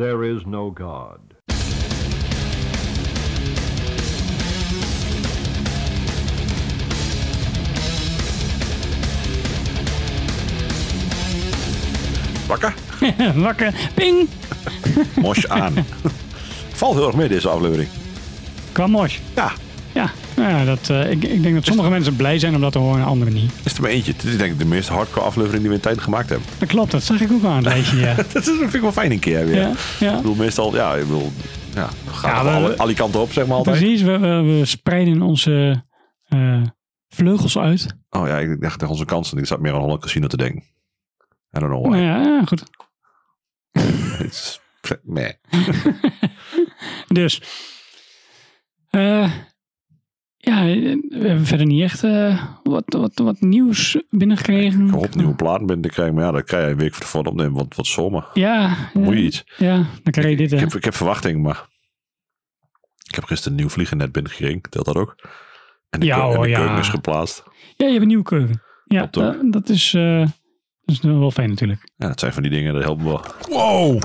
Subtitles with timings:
[0.00, 1.20] there is no God.
[12.48, 12.74] Wakker?
[13.44, 13.74] Wakker.
[13.94, 14.28] Ping.
[15.16, 15.74] Mos aan.
[16.80, 17.88] Valt heel erg mee deze aflevering.
[18.72, 19.20] Kamos.
[19.34, 19.52] Ja,
[19.92, 20.10] Ja,
[20.40, 22.78] nou ja dat, eh, ik, ik denk dat sommige mensen blij zijn om dat te
[22.78, 23.52] horen en anderen niet.
[23.64, 24.12] is er maar eentje.
[24.12, 26.48] Dit is denk ik de meest hardcore aflevering die we in tijd gemaakt hebben.
[26.58, 28.14] Dat klopt, dat zag ik ook aan het lijstje, ja.
[28.14, 29.56] Dat is- vind ik wel fijn een keer weer.
[29.60, 30.10] Ja, ja.
[30.10, 31.32] Ik bedoel, meestal, ja, ik bedoel,
[31.74, 33.78] ja, we gaan Ja, alle, alle kanten op, zeg maar altijd.
[33.78, 35.82] Precies, we, we, we spreiden onze
[36.28, 36.62] eh,
[37.08, 37.86] vleugels uit.
[38.10, 39.38] Oh ja, ik dacht tegen onze kansen.
[39.38, 40.62] Ik zat meer aan Holland Casino te denken.
[41.56, 41.90] I don't know why.
[41.96, 42.62] Nou ja, ja, goed.
[45.02, 45.36] Nee.
[47.08, 47.42] Dus,
[48.90, 49.30] eh,
[50.42, 54.86] ja, we hebben verder niet echt eh, wat, wat, wat nieuws binnengekregen.
[54.86, 56.14] Ik hoop nieuwe platen binnen te krijgen.
[56.14, 57.52] Maar ja, dan krijg je een week voor de opnemen.
[57.52, 58.28] Wat, wat zomer.
[58.34, 59.44] Ja, Moet je iets.
[59.56, 60.52] ja, dan krijg je dit.
[60.52, 60.64] Ik hè.
[60.64, 61.68] heb, ik heb verwachting, maar...
[63.08, 64.60] Ik heb gisteren een nieuw vliegennet binnengekregen.
[64.60, 65.16] Telt dat ook?
[65.90, 66.58] En de, Ja, en de hoor, ja.
[66.58, 67.42] keuken is geplaatst.
[67.76, 68.62] Ja, je hebt een nieuwe keuken.
[68.84, 70.18] Ja, dat, dat is, eh,
[70.84, 71.92] dat is wel fijn natuurlijk.
[71.96, 73.24] Ja, dat zijn van die dingen, dat helpen wel.
[73.48, 74.02] Wow!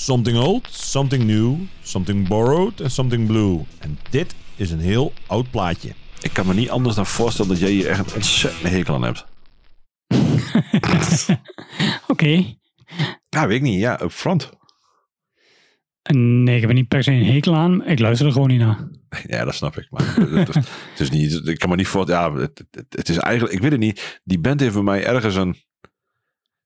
[0.00, 3.64] Something old, something new, something borrowed en something blue.
[3.78, 5.92] En dit is een heel oud plaatje.
[6.20, 9.02] Ik kan me niet anders dan voorstellen dat jij hier echt een ontzettende hekel aan
[9.02, 9.26] hebt.
[12.12, 12.54] Oké.
[13.28, 13.80] Ja, weet ik niet.
[13.80, 14.50] Ja, up front.
[16.12, 17.86] Nee, ik heb er niet per se een hekel aan.
[17.86, 18.88] Ik luister er gewoon niet naar.
[19.26, 19.86] Ja, dat snap ik.
[19.90, 22.32] Maar het, is, het is niet, ik kan me niet voorstellen.
[22.32, 24.20] Ja, het, het, het is eigenlijk, ik weet het niet.
[24.24, 25.56] Die band heeft bij mij ergens een.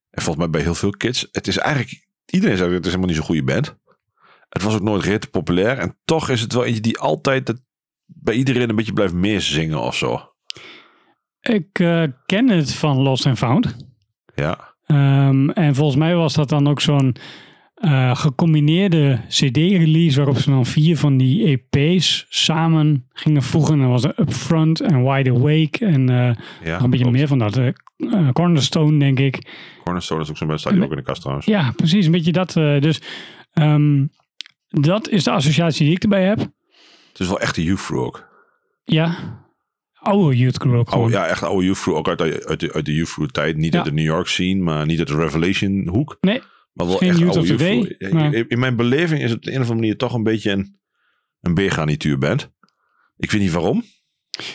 [0.09, 1.27] En volgens mij bij heel veel kids.
[1.31, 3.77] Het is eigenlijk, iedereen zegt het is helemaal niet zo'n goede band.
[4.49, 5.77] Het was ook nooit redelijk populair.
[5.77, 7.61] En toch is het wel eentje die altijd het,
[8.05, 10.29] bij iedereen een beetje blijft meezingen of zo.
[11.41, 13.75] Ik eh, ken het van Lost and Found.
[14.35, 14.73] Ja.
[14.85, 17.15] Ehm, en volgens mij was dat dan ook zo'n
[17.75, 23.73] eh, gecombineerde CD-release waarop ze dan vier van die EP's samen gingen voegen.
[23.73, 27.17] En dan was er Upfront en Wide Awake en eh, ja nog een beetje klopt.
[27.17, 27.55] meer van dat.
[27.97, 29.51] Eh, Cornerstone, denk ik.
[29.83, 30.57] Cornerstone is ook zo'n.
[30.59, 31.47] Staat hier ook in de kast trouwens.
[31.47, 32.05] Ja, precies.
[32.05, 32.55] Een beetje dat.
[32.55, 33.01] eh, dus
[33.53, 34.05] ehm,
[34.67, 36.39] dat is de associatie die ik erbij heb.
[36.39, 38.27] Het is wel echt de youth crew ook.
[38.83, 39.15] Ja.
[39.93, 40.93] Oude Youth Crew ook.
[40.93, 41.95] Oh, ja, echt oude youth crew.
[41.95, 43.57] Ook uit, de- uit, de, uit de youth crew tijd.
[43.57, 43.77] Niet Ja.
[43.79, 46.17] uit de New York scene, maar niet uit de Revelation hoek.
[46.21, 46.41] Nee,
[46.73, 48.13] Maar wel Geen echt Youth oude youth Day, crew.
[48.13, 50.51] maar- in mijn beleving is het op de een of andere manier toch een beetje
[50.51, 50.79] een,
[51.41, 52.51] een B-garnituur band.
[53.17, 53.83] Ik weet niet waarom.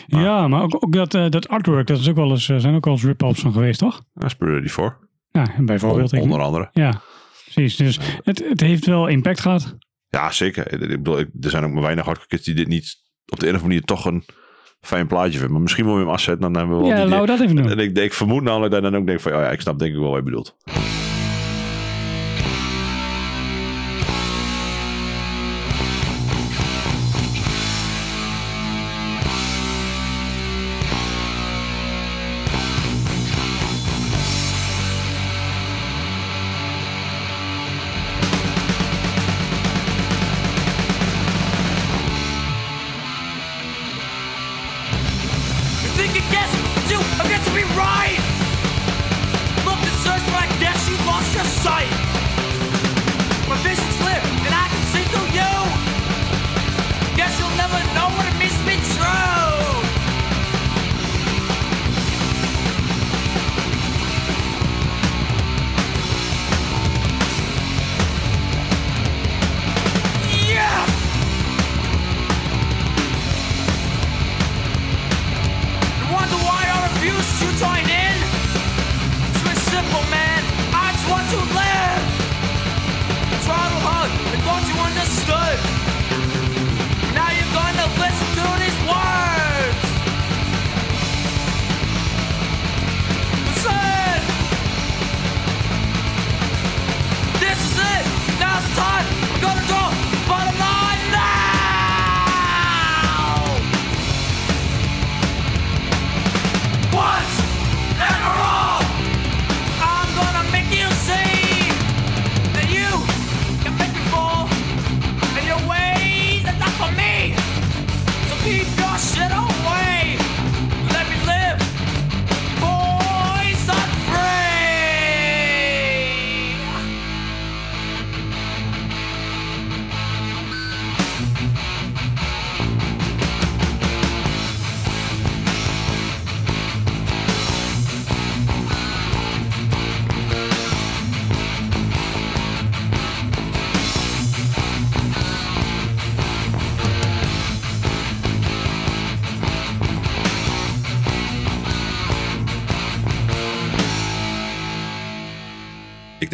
[0.07, 2.57] Maar- ja, maar ook, ook dat, eh, dat artwork, dat is ook wel eens, eh,
[2.57, 4.03] zijn ook wel eens rip-offs van geweest, toch?
[4.13, 4.97] Ja, Ready 4.
[5.31, 6.13] Ja, bijvoorbeeld.
[6.13, 6.69] Onder andere.
[6.73, 7.01] Ja,
[7.43, 7.75] precies.
[7.75, 9.75] Dus het, het heeft wel impact gehad.
[10.09, 10.71] Ja, zeker.
[10.81, 12.95] Ik bedoel, er zijn ook maar weinig hardcore kids die dit niet
[13.27, 14.23] op de een of andere manier toch een
[14.81, 15.51] fijn plaatje vinden.
[15.51, 17.55] Maar misschien wil je hem afzetten, dan hebben we wel Ja, laten we dat even
[17.55, 17.69] doen.
[17.69, 19.93] En ik, ik vermoed namelijk dat dan ook denk van, oh ja, ik snap denk
[19.93, 20.55] ik wel wat je bedoelt.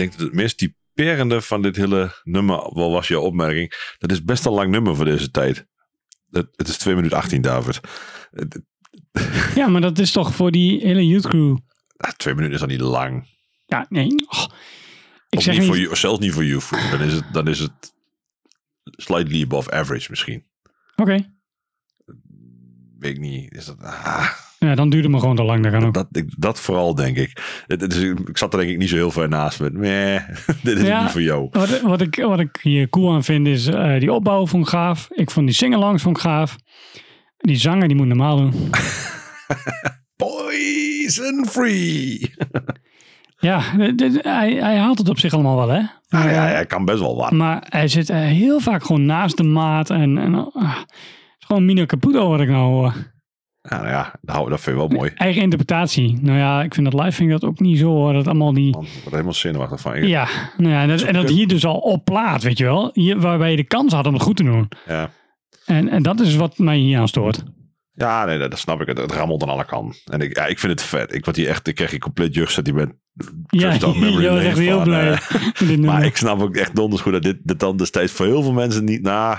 [0.07, 4.23] Denk dat het meest typerende van dit hele nummer, wel was je opmerking, dat is
[4.23, 5.65] best een lang nummer voor deze tijd.
[6.29, 7.79] Het, het is 2 minuten 18, David.
[9.55, 11.57] Ja, maar dat is toch voor die hele youth crew.
[11.97, 13.27] ah, twee minuten is dan niet lang.
[13.65, 14.07] Ja, nee.
[14.27, 14.45] oh.
[15.29, 15.71] Ik Of zeg niet niet.
[15.71, 16.61] voor you, zelfs niet voor you.
[16.91, 17.93] Dan is, het, dan is het
[18.83, 20.45] slightly above average misschien.
[20.95, 21.35] Oké.
[22.99, 23.53] Weet ik niet.
[23.53, 25.91] Is dat, ah, Ja, dan duurt het me gewoon te lang.
[25.91, 27.63] Dat, ik, dat vooral denk ik.
[27.67, 29.73] Is, ik zat er denk ik niet zo heel ver naast met.
[29.73, 30.21] Meh,
[30.63, 31.01] dit is Ja.
[31.01, 31.47] niet voor jou.
[31.51, 34.69] Wat, wat, ik, wat ik hier cool aan vind is eh, die opbouw vond ik
[34.69, 35.07] gaaf.
[35.11, 36.55] Ik vond die singalongs vond ik gaaf.
[37.37, 38.53] Die zanger die moet normaal doen.
[40.15, 42.19] Poison free.
[43.39, 45.77] Ja, dit- dit- hij, hij haalt het op zich allemaal wel hè.
[45.79, 47.31] Ah, ja, eh, hij kan best wel wat.
[47.31, 49.89] maar hij zit eh, heel vaak gewoon naast de maat.
[49.89, 50.53] En, en het
[51.39, 52.93] is gewoon Mino Caputo wat ik nou hoor.
[53.69, 55.11] Nou ja, nou, dat vind ik wel mooi.
[55.15, 56.17] Eigen interpretatie.
[56.21, 58.13] Nou ja, ik vind dat live vind ik dat ook niet zo hoor.
[58.13, 58.71] Dat allemaal die...
[58.71, 60.01] Man, helemaal zenuwachtig van.
[60.01, 60.07] je.
[60.07, 60.27] Ja,
[60.57, 62.89] nou ja en, dat, en dat hier dus al op plaat, weet je wel.
[62.93, 64.67] Hier, waarbij je de kans had om het goed te doen.
[64.87, 65.09] Ja,
[65.65, 67.43] En, en dat is wat mij hier aan stoort.
[67.93, 68.87] ja nee, dat, dat snap ik.
[68.87, 69.99] Het, het rammelt aan alle kanten.
[70.11, 71.13] En ik, ja, ik vind het vet.
[71.13, 72.93] Ik, word hier echt, ik krijg hier compleet jeugdsentiment.
[73.47, 73.71] Ja,
[74.19, 75.11] je was echt heel blij.
[75.11, 75.77] eh.
[75.77, 78.53] Maar ik snap ook echt donders goed dat dit, dit dan destijds voor heel veel
[78.53, 79.01] mensen niet...
[79.01, 79.37] Nou,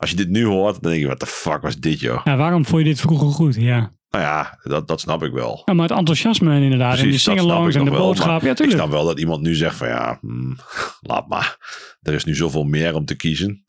[0.00, 2.20] als je dit nu hoort, dan denk je, wat de fuck was dit, joh?
[2.24, 3.54] Ja, waarom vond je dit vroeger goed?
[3.54, 3.92] Ja.
[4.10, 5.62] Nou ja, dat, dat snap ik wel.
[5.64, 6.90] ja maar het enthousiasme en inderdaad.
[6.90, 8.42] en die Precies, dat snap singalongs en de wel, boodschap.
[8.42, 10.56] Ja, Ik snap wel dat iemand nu zegt van ja, hmm,
[11.10, 11.56] laat maar.
[12.02, 13.64] Er is nu zoveel meer om te kiezen.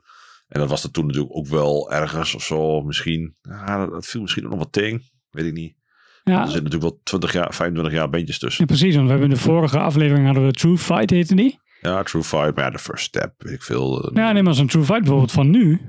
[0.48, 2.82] En dat was er toen natuurlijk ook wel ergens of zo.
[2.82, 5.02] Misschien, ja, dat, dat viel misschien ook nog wat tegen.
[5.30, 5.76] Weet ik niet.
[6.24, 8.66] Ja, Er zitten natuurlijk wel 20 jaar, 25 jaar bandjes tussen.
[8.68, 8.96] ja, precies.
[8.96, 11.60] Want we hebben in de vorige aflevering hadden we True Fight heette die.
[11.82, 14.04] Ja, True Fight, maar ja, de First Step, weet ik veel.
[14.10, 15.82] eh, Ja, nee, maar zo'n True Fight bijvoorbeeld van nu.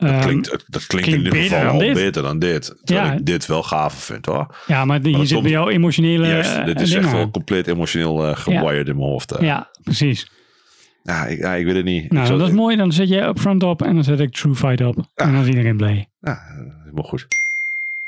[0.00, 1.94] Dat ehm, klinkt, dat klinkt, klinkt in ieder beter geval al dit.
[1.94, 2.74] beter dan dit.
[2.84, 3.12] Terwijl Ja.
[3.14, 4.54] ik dit wel gaver vind hoor.
[4.66, 7.66] ja, maar hier dat zit bij jou emotionele Juist, eh, dit is echt wel compleet
[7.66, 9.34] emotioneel eh gewired in mijn hoofd.
[9.40, 10.30] Ja, precies.
[11.02, 12.12] Ja, ik, ja, ik weet het niet.
[12.12, 12.76] Nou, zou- dat is mooi.
[12.76, 14.96] Dan zet jij Upfront op en dan zet ik True Fight op.
[15.14, 16.08] En dan is iedereen blij.
[16.20, 16.38] Ja,
[16.84, 17.26] helemaal goed.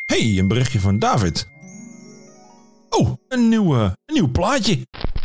[0.07, 1.49] Hey, een berichtje van David.
[2.91, 4.79] Oh, een nieuw, eh, een nieuw plaatje.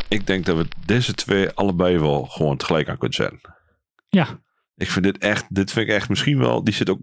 [0.08, 3.38] Ik denk dat we deze twee allebei wel gewoon tegelijk aan kunnen zetten.
[4.10, 4.26] Ja,
[4.78, 7.00] Ik vind dit echt, dit vind ik echt misschien wel, die zit ook,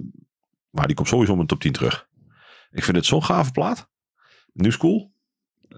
[0.69, 2.07] maar die komt sowieso in mijn top 10 terug.
[2.71, 3.89] Ik vind het zo'n gave plaat.
[4.53, 5.11] New School.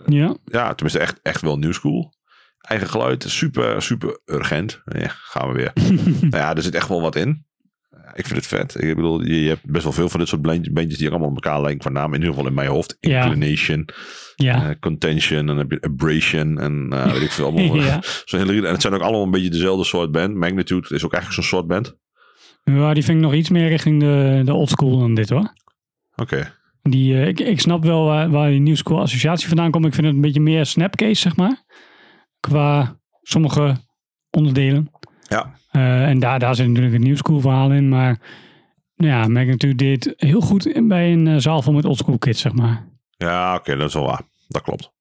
[0.05, 0.35] ja.
[0.45, 2.13] Ja, tenminste echt, echt wel New School.
[2.59, 4.81] Eigen geluid, super, super urgent.
[4.85, 5.71] Ja, gaan we weer.
[6.31, 7.45] nou ja, er zit echt wel wat in.
[8.13, 8.83] Ik vind het vet.
[8.83, 11.33] Ik bedoel, je, je hebt best wel veel van dit soort bandjes die allemaal op
[11.35, 12.13] elkaar lijken qua naam.
[12.13, 12.97] In ieder geval in mijn hoofd.
[12.99, 13.89] Inclination,
[14.35, 14.69] Ja.
[14.69, 17.75] eh, Contention, en dan heb je Abrasion en eh, weet ik veel allemaal.
[17.83, 17.99] ja.
[18.25, 20.35] Zo'n hele, en het zijn ook allemaal een beetje dezelfde soort band.
[20.35, 21.97] Magnitude is ook eigenlijk zo'n soort band.
[22.63, 25.53] ja, die vind ik nog iets meer richting de, de old school dan dit hoor.
[26.15, 26.53] Oké.
[26.81, 29.85] Die, eh, ik, ik snap wel waar, waar die New School associatie vandaan komt.
[29.85, 31.63] Ik vind het een beetje meer snapcase, zeg maar.
[32.39, 33.75] Qua sommige
[34.29, 34.91] onderdelen.
[35.27, 35.55] Ja.
[35.77, 37.89] Eh, en daar, daar zit natuurlijk het New School verhaal in.
[37.89, 38.19] Maar
[38.95, 42.17] nou ja, Magnitude deed heel goed in- bij een eh, zaal vol met old school
[42.17, 42.87] kids, zeg maar.
[43.17, 44.21] Ja, oké, dat is wel waar.
[44.47, 44.95] Dat klopt.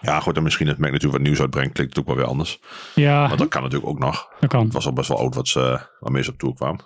[0.00, 2.58] Ja, goed, en misschien het Magnitude wat nieuws uitbrengt, klinkt het ook wel weer anders.
[2.94, 4.28] Ja, Maar dat kan natuurlijk ook nog.
[4.40, 4.64] dat kan.
[4.64, 6.84] Het was al best wel oud wat ze, waarmee ze op tour kwamen.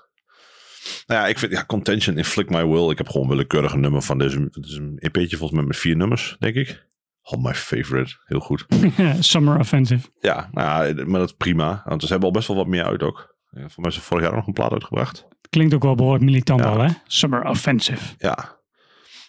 [1.06, 2.90] Nou ja, ik vind, ja, Contention, Inflict My Will.
[2.90, 4.48] Ik heb gewoon willekeurig een nummer van deze.
[4.50, 6.86] Het is een EP'tje volgens mij met vier nummers, denk ik.
[7.24, 8.16] All my favorite.
[8.24, 8.66] Heel goed.
[9.20, 10.08] Summer Offensive.
[10.20, 11.82] Ja, nou ja, maar dat is prima.
[11.84, 13.34] Want ze hebben al best wel wat meer uit ook.
[13.50, 15.26] Voor mij is vorig jaar nog een plaat uitgebracht.
[15.50, 16.66] Klinkt ook wel behoorlijk militant Ja.
[16.66, 16.88] al, hè?
[17.06, 18.14] Summer Offensive.
[18.18, 18.56] Ja.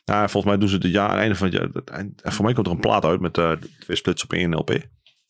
[0.06, 1.56] Nou, volgens mij doen ze het jaar, aan het einde van het
[2.24, 2.34] jaar.
[2.34, 4.72] voor mij komt er een plaat uit met eh, twee splits op één LP.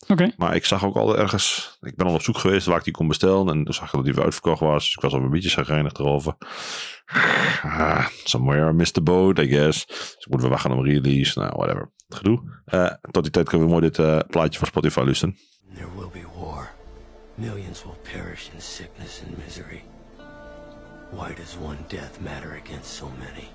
[0.08, 0.30] Oké.
[0.36, 2.92] Maar ik zag ook al ergens, ik ben al op zoek geweest waar ik die
[2.92, 3.48] kon bestellen.
[3.48, 4.84] En toen zag ik dat die weer uitverkocht was.
[4.84, 6.36] Dus ik was al een beetje chagrijnig erover.
[7.62, 9.86] Ah, somewhere I missed the boat, I guess.
[9.86, 11.38] Dus moeten we wachten op release.
[11.38, 11.92] Nou, whatever.
[12.08, 12.62] Gedoe.
[12.64, 15.36] Eh, tot die tijd kunnen we mooi dit eh, plaatje van Spotify luisteren.
[15.74, 16.74] There will be war.
[17.34, 19.84] Millions will perish in sickness and misery.
[21.10, 23.48] Why does one death matter against so many?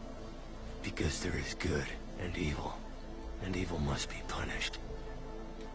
[0.81, 1.87] Because there is good
[2.25, 2.71] and evil,
[3.45, 4.79] and evil must be punished.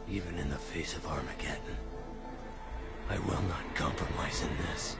[0.08, 1.76] Even in the face of Armageddon.
[3.10, 4.96] I will not compromise in this.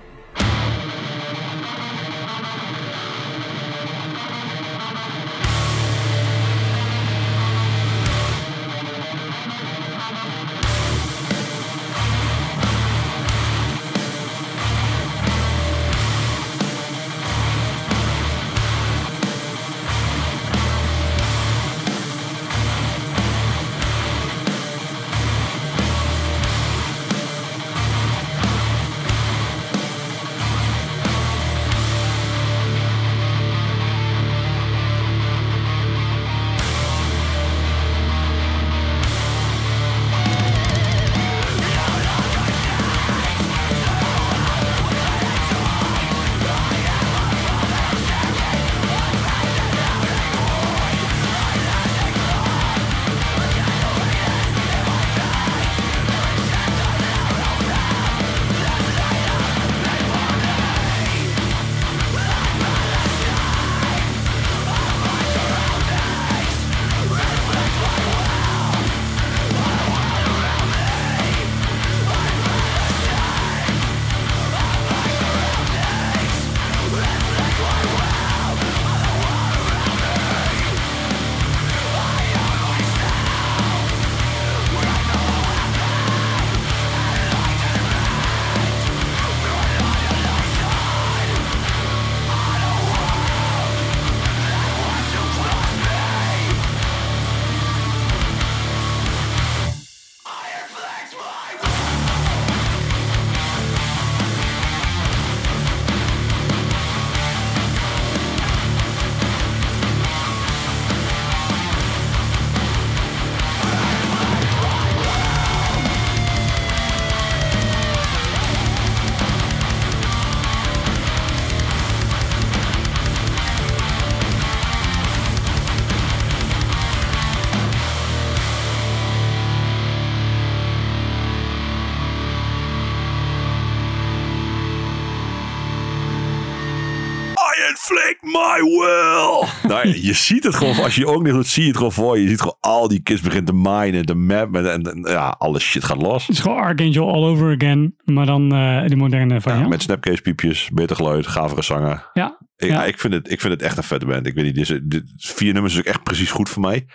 [139.89, 141.93] Nou, je ziet het gewoon, als je je ook niet goed zie je het gewoon
[141.93, 142.23] voor je.
[142.23, 145.29] Je ziet gewoon al die kids beginnen te minen, de map en, en, en ja,
[145.39, 146.27] alle shit gaat los.
[146.27, 147.95] Het is gewoon Archangel all over again.
[148.05, 149.69] Maar dan eh de moderne Ja, variant.
[149.69, 152.11] met snapcase piepjes, beter geluid, gavere zanger.
[152.13, 152.85] Ja, Ik, Ja.
[152.85, 154.27] ik, vind het, ik vind het echt een vette band.
[154.27, 156.87] Ik weet niet, deze, dit, vier nummers is ook echt precies goed voor mij.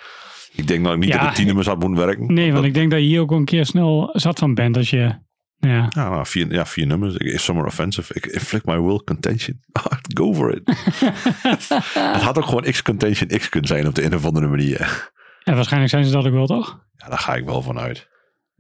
[0.55, 1.17] Ik denk dat ik niet Ja.
[1.19, 2.33] dat ik tien nummers had moeten werken.
[2.33, 4.77] nee, want Dat- ik denk dat je hier ook een keer snel zat van bent
[4.77, 5.15] als je...
[5.61, 7.43] Ja, Ja, nou, vier, ja, vier nummers.
[7.43, 8.13] Somewhere offensive.
[8.13, 9.59] Ik inflict my will contention.
[10.17, 10.61] Go for it.
[12.13, 15.11] het had ook gewoon X contention X kunnen zijn op de een of andere manier.
[15.43, 16.79] en waarschijnlijk zijn ze dat ook wel, toch?
[16.95, 18.09] Ja, daar ga ik wel van uit.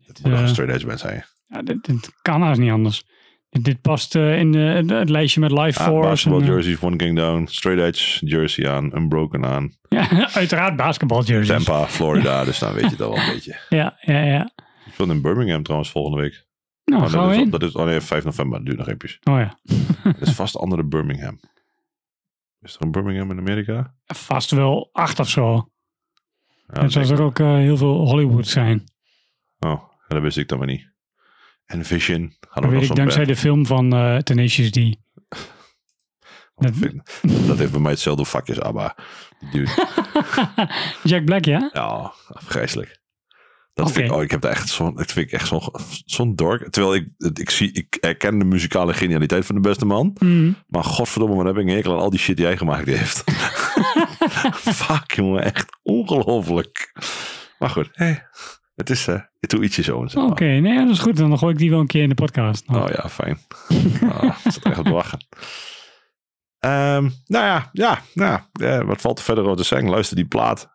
[0.05, 0.39] Het moet Ja.
[0.39, 1.25] een straight edge band zijn.
[1.47, 3.03] Ja, dit, dit kan haast niet anders.
[3.49, 6.09] Dit, dit past eh, in het, lijstje met Life Ah, Force.
[6.09, 9.75] basketball en, eh, jerseys, One King Down, straight edge jersey aan, unbroken aan.
[9.89, 11.63] ja, uiteraard basketball jerseys.
[11.65, 13.59] Tampa, Florida, dus dan weet je al wel een beetje.
[13.69, 14.51] Ja, ja, ja.
[14.85, 16.45] Ik speel in Birmingham trouwens volgende week.
[16.85, 19.19] Nou, Oh, dat, is, dat is oh nee, 5 november, dat duurt nog eventjes.
[19.23, 19.57] Oh ja,
[20.03, 21.39] Dat is vast andere Birmingham.
[22.61, 23.95] Is er een Birmingham in Amerika?
[24.05, 25.69] vast wel acht of zo.
[26.73, 28.83] Ja, Net zoals er ook eh, heel veel Hollywood zijn.
[29.59, 30.89] Oh, dat wist ik dan maar niet.
[31.65, 32.19] En Vision.
[32.39, 34.75] Gaan Dat we weet ik dankzij de film van eh Tenacious D.
[36.55, 36.73] Dat,
[37.47, 38.95] dat heeft bij mij hetzelfde vakje als ABBA.
[41.03, 41.69] Jack Black, ja?
[41.73, 43.00] Ja, afgrijzelijk.
[43.73, 45.61] Dat vind ik, oh, ik heb daar echt zo'n, dat vind ik echt zo'n,
[46.05, 46.69] zo'n dork.
[46.69, 50.15] Terwijl ik, ik zie, ik erken de muzikale genialiteit van de beste man.
[50.19, 50.51] Mhm.
[50.67, 53.23] Maar godverdomme, wat heb ik een hekel aan al die shit die hij gemaakt heeft.
[54.83, 56.91] Fuck, jongen, echt ongelooflijk.
[57.59, 58.27] Maar goed, hey,
[58.75, 60.07] het is, eh ik doe ietsje zo.
[60.15, 61.17] Oké, nee, dat is goed.
[61.17, 62.67] Dan gooi ik die wel een keer in de podcast.
[62.67, 63.39] Oh ja, fijn.
[64.03, 65.27] Oh, ik zat echt op te wachten.
[66.59, 69.89] Ehm, nou ja, ja, ja, eh, wat valt er verder over te zeggen?
[69.89, 70.69] Luister die plaat.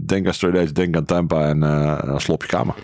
[0.00, 2.74] Denk aan Straight Edge, denk aan Tampa en eh slop je kamer.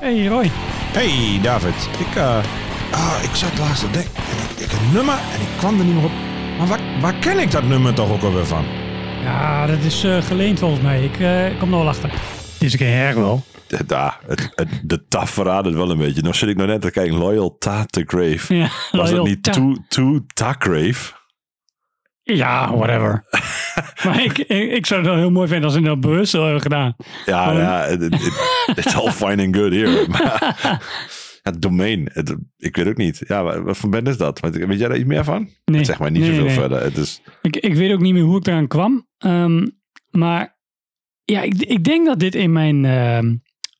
[0.00, 0.50] Hey Roy.
[0.92, 2.36] Hey David, ik, eh,
[2.90, 4.10] ah, ik zat laatst te denken.
[4.14, 6.12] En ik, ik een nummer en ik kwam er niet meer op.
[6.58, 8.64] Maar waar, waar ken ik dat nummer toch ook alweer van?
[9.22, 11.04] Ja, dat is eh, geleend volgens mij.
[11.04, 12.10] Ik eh, kom er wel achter.
[12.58, 13.42] Deze keer her wel.
[13.66, 16.22] De, da, het, het, de taf verraadt het wel een beetje.
[16.22, 18.54] Nou zit ik nou net te kijken, Loyal Ta to Grave.
[18.54, 21.12] Ja, Was dat niet Too, too Ta Grave?
[22.26, 23.24] Ja, whatever.
[24.04, 26.42] maar ik, ik, ik zou het wel heel mooi vinden als ze dat bewust zo
[26.42, 26.96] hebben gedaan.
[27.26, 27.86] Ja, ja
[28.74, 30.06] it's all fine and good here.
[30.08, 30.52] Maar
[31.42, 33.22] het domein, het, ik weet ook niet.
[33.26, 34.40] Ja, wat voor band is dat?
[34.40, 35.48] Weet weet jij daar iets meer van?
[35.64, 35.84] Nee.
[35.84, 36.54] Zeg maar niet Nee, zoveel nee.
[36.54, 36.82] verder.
[36.82, 39.06] Het is, Ik, ik weet ook niet meer hoe ik eraan kwam.
[39.18, 39.66] Ehm,
[40.10, 40.58] maar
[41.24, 43.34] ja, ik, ik denk dat dit in mijn ehm,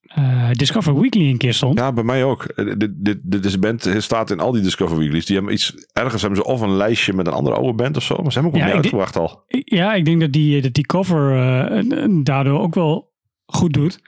[0.07, 1.79] eh, Discover Weekly een keer stond.
[1.79, 2.45] ja, bij mij ook.
[2.45, 5.27] Eh, Dit, dit, dit is een band, het staat in al die Discover Weeklies.
[5.27, 8.03] Die hebben iets, ergens hebben ze of een lijstje met een andere oude band of
[8.03, 8.17] zo.
[8.23, 9.45] Maar ze hebben ook Ja, uitgebracht al.
[9.49, 11.39] Ja, ik denk dat die, dat die cover
[11.71, 13.13] eh, daardoor ook wel
[13.47, 14.01] goed doet.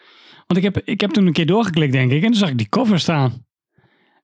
[0.46, 2.22] Want ik heb, ik heb toen een keer doorgeklikt, denk ik.
[2.22, 3.44] En toen zag ik die cover staan.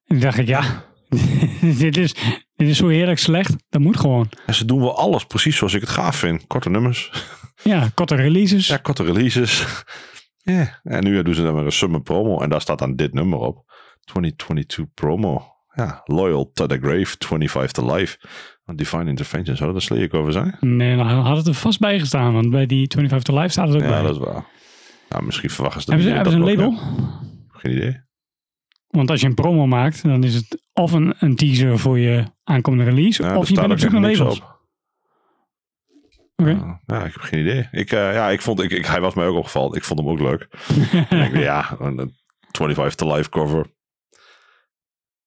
[0.06, 0.84] En dacht ik, ja,
[1.78, 2.14] dit, is,
[2.56, 3.54] dit is zo heerlijk slecht.
[3.68, 4.28] Dat moet gewoon.
[4.46, 6.46] En ze doen wel alles precies zoals ik het gaaf vind.
[6.46, 7.10] Korte nummers.
[7.62, 8.66] Ja, korte releases.
[8.66, 9.66] Ja, korte releases.
[10.42, 10.80] Ja.
[10.82, 12.40] En nu doen ze dan weer een summer promo.
[12.40, 13.70] En daar staat dan dit nummer op.
[14.04, 15.42] 2022 promo.
[15.74, 18.18] Ja, Loyal to the Grave, 25 to Life.
[18.74, 20.56] Divine Intervention, zou dat een sleek over zijn?
[20.60, 22.32] Nee, dan had het er vast bij gestaan.
[22.32, 24.02] Want bij die 25 to Life staat het ook Ja, bij.
[24.02, 24.44] dat is waar.
[25.08, 26.72] Nou, misschien verwachten ze hebben ze, hebben ze een dat label?
[26.72, 27.20] ja.
[27.48, 28.00] Geen idee.
[28.88, 32.24] Want als je een promo maakt, dan is het of een, een teaser voor je
[32.44, 33.22] aankomende release.
[33.22, 34.40] Ja, of je bent op zoek naar labels.
[34.40, 34.51] op.
[36.42, 36.78] Oké.
[36.86, 37.68] Ja, ik heb geen idee.
[37.70, 39.76] Ik, eh, ja, ik vond, ik, ik, hij was mij ook opgevallen.
[39.76, 40.48] Ik vond hem ook leuk.
[41.26, 42.16] Ik ja, een een
[42.52, 43.66] 25 to Life cover.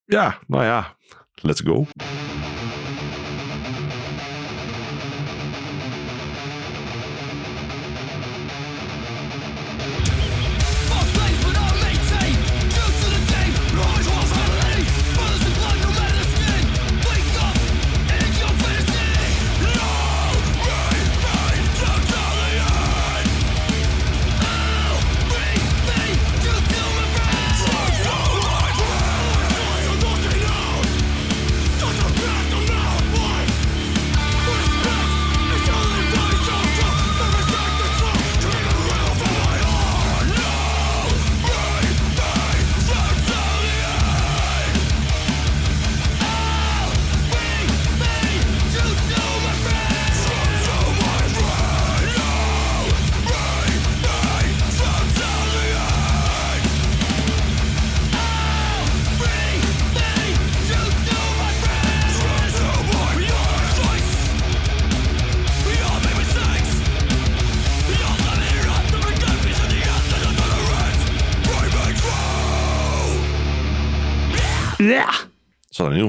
[0.06, 0.96] Ja, nou ja,
[1.42, 1.86] let's go.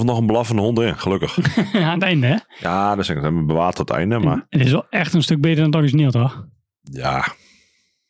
[0.00, 1.38] Ieder geval nog een blaffende hond in, gelukkig.
[1.74, 2.36] Aan het einde, hè?
[2.60, 5.40] ja, dat hebben we bewaard tot het einde, maar Het is wel echt een stuk
[5.40, 6.46] beter dan het origineel, toch?
[6.82, 7.34] ja,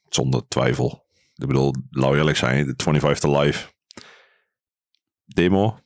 [0.09, 1.05] zonder twijfel.
[1.35, 3.69] Ik bedoel, laat eerlijk zijn, de 25 to life.
[5.25, 5.79] Demo,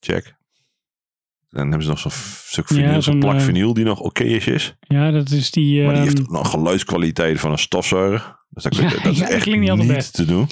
[0.00, 0.34] check.
[1.48, 2.10] Dan hebben ze nog zo'n
[2.44, 4.74] stuk Ja, vinyl, zo'n, plak eh, vinyl die nog oké is.
[4.80, 5.82] Ja, dat is die...
[5.84, 8.44] Maar die heeft ehm, ook nog geluidskwaliteit van een stofzuiger.
[8.50, 10.12] Dus dat, Ja, dat is ja, echt klinkt niet niet, altijd best.
[10.14, 10.46] te doen.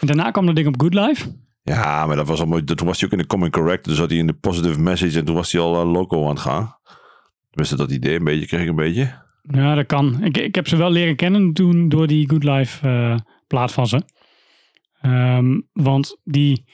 [0.00, 1.28] Daarna kwam dat ding op Good Life.
[1.74, 2.64] Ja, maar dat was al mooi.
[2.64, 3.84] Toen was hij ook in de Common Correct.
[3.84, 5.18] Dus zat hij in de positive message.
[5.18, 6.76] En toen was hij al eh, loco aan het gaan.
[7.50, 9.24] Tenminste, dat idee een beetje kreeg ik een beetje.
[9.42, 10.24] Ja, dat kan.
[10.24, 13.86] Ik, ik heb ze wel leren kennen toen door die Good Life eh, plaat van
[13.86, 14.02] ze.
[15.00, 16.64] Ehm, want die...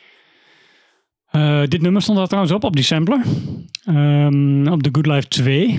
[1.30, 3.22] eh, dit nummer stond daar trouwens op, op die sampler.
[3.84, 5.78] Ehm, op de Good Life 2.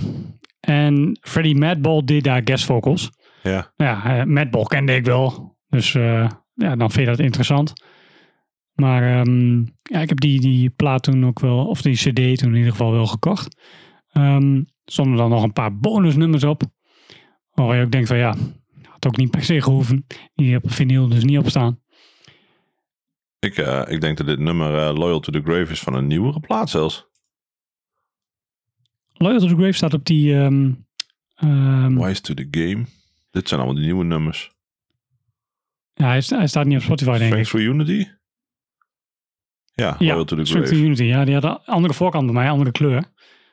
[0.59, 3.09] En Freddie Madball deed daar guest vocals.
[3.43, 3.71] Ja.
[3.75, 5.57] Ja, eh, Madball kende ik wel.
[5.69, 5.91] Dus
[6.55, 7.73] ja, dan vind je dat interessant.
[8.73, 12.49] Maar ehm, ja, ik heb die, die plaat toen ook wel, of die cd toen
[12.49, 13.57] in ieder geval wel gekocht.
[14.85, 16.63] Stonden dan nog een paar bonusnummers op.
[17.51, 18.35] Waar je ook denkt van ja,
[18.89, 20.05] had ook niet per se gehoeven.
[20.35, 21.81] Die op vinyl dus niet op staan.
[23.39, 26.07] Ik, eh, ik denk dat dit nummer eh, Loyal to the Grave is van een
[26.07, 27.07] nieuwere plaat zelfs.
[29.13, 30.35] Loyal to the Grave staat op die...
[30.35, 30.73] ehm,
[31.97, 32.85] Wise to the Game.
[33.31, 34.51] Dit zijn allemaal die nieuwe nummers.
[35.93, 37.59] ja, hij, sta- hij staat niet op Spotify denk Thanks ik.
[37.59, 38.05] for Unity?
[39.75, 40.85] Ja, Ja, Loyal to the Structure Grave.
[40.87, 41.03] Unity.
[41.03, 43.03] Ja, die had een andere voorkant bij mij, andere kleur.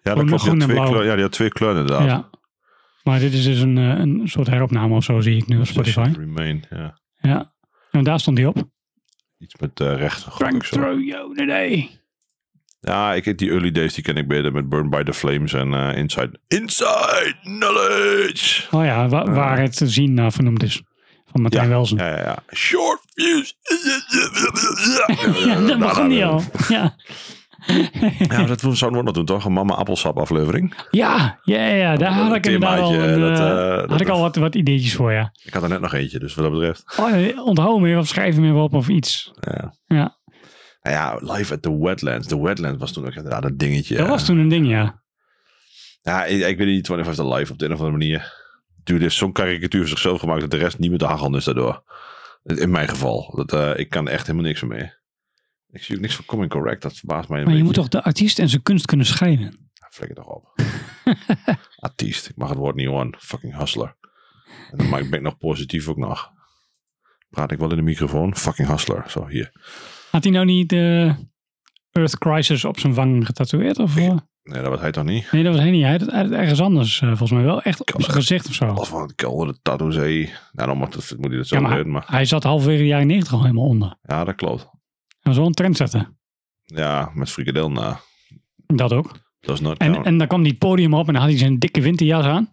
[0.03, 0.43] Ja, dat klopt.
[0.45, 1.05] Die twee kleuren.
[1.05, 2.07] Ja, die had twee kleuren inderdaad.
[2.07, 2.29] Ja.
[3.03, 5.67] Maar dit is dus een, eh, een soort heropname of zo zie ik nu op
[5.67, 6.11] Spotify.
[6.17, 6.99] Remain, ja.
[7.21, 7.53] Ja.
[7.91, 8.69] En daar stond hij op.
[9.39, 10.33] Iets met eh rechten.
[10.33, 11.91] gok Frank throw you today.
[12.81, 15.75] Ja, ik die early days die ken ik beter met Burn by the Flames en
[15.75, 16.41] eh, Inside.
[16.49, 18.77] Inside Knowledge!
[18.77, 20.83] Oh ja, wa- waar het te zien naar vernoemd is.
[21.31, 21.97] Van Martijn Welsen.
[21.97, 22.39] ja, ja, ja.
[22.55, 23.57] Short views.
[25.45, 26.43] Ja, dat begon niet al.
[26.69, 26.97] Ja.
[28.19, 29.45] Ja, dat zouden we nog doen, toch?
[29.45, 30.75] Een mama appelsap aflevering.
[30.91, 34.01] Ja, ja, ja, daar had ik inderdaad al, Themaatje, een, dat, eh, eh, had dat-
[34.01, 35.33] ik al wat, wat ideetjes voor, ja.
[35.45, 36.99] Ik had er net nog eentje, dus wat dat betreft.
[36.99, 39.33] Oh, eh, onthoud weer of schrijf hem even op of iets.
[39.41, 39.75] Ja.
[39.87, 40.19] Ja,
[40.83, 42.27] Nou ja, live at the Wetlands.
[42.29, 43.97] De Wetlands was toen ook inderdaad een dingetje.
[43.97, 45.03] dat was toen een ding, ja.
[46.03, 48.40] Ja, ik, ik weet niet, 25 the live op de een of andere manier.
[48.85, 51.83] Dude heeft zo'n karikatuur zichzelf gemaakt dat de rest niet meer te hagelen is daardoor.
[52.43, 53.33] In mijn geval.
[53.37, 54.93] Dat, eh, ik kan echt helemaal niks meer mee.
[55.71, 56.83] Ik zie ook niks van Coming Correct.
[56.83, 57.81] Dat verbaast mij een Maar je beetje.
[57.81, 59.71] moet toch de artiest en zijn kunst kunnen scheiden?
[59.91, 60.55] Flikker toch op.
[61.77, 62.29] Artiest.
[62.29, 63.15] Ik mag het woord niet horen.
[63.19, 63.97] Fucking hustler.
[64.71, 66.31] En dan ben ik nog positief ook nog.
[67.31, 68.37] Praat ik wel in de microfoon?
[68.37, 69.05] Fucking hustler.
[69.11, 69.51] Zo, hier.
[70.11, 71.15] Had hij nou niet de
[71.91, 73.79] Earth Crisis op zijn wang getatoeëerd?
[73.79, 74.17] Of, eh?
[74.51, 75.33] Nee, dat was hij toch niet?
[75.33, 75.83] Nee, dat was hij niet.
[75.83, 77.63] Hij had het, hij had het ergens anders, eh, volgens mij wel.
[77.63, 78.67] Echt op zijn gezicht of zo.
[78.67, 79.89] Als van de kelder, de tattoo.
[79.89, 81.91] Nou, dan moet, dat, moet hij dat zo Ja, maar weten.
[81.91, 83.97] Maar hij zat halverwege de jaren 90 al helemaal onder.
[84.03, 84.61] ja, dat klopt.
[84.61, 84.71] Hij
[85.23, 86.11] was wel een trendsetter.
[86.65, 88.01] Ja, met frikadel na.
[88.67, 89.19] Dat ook.
[89.41, 91.41] Dat is not En, en dan kwam hij het podium op en dan had hij
[91.41, 92.51] zijn dikke winterjas aan.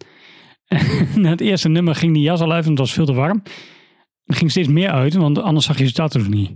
[1.16, 3.44] En het eerste nummer ging die jas al uit, want het was veel te warm.
[4.24, 6.52] Er ging steeds meer uit, want anders zag je zijn tattoos niet.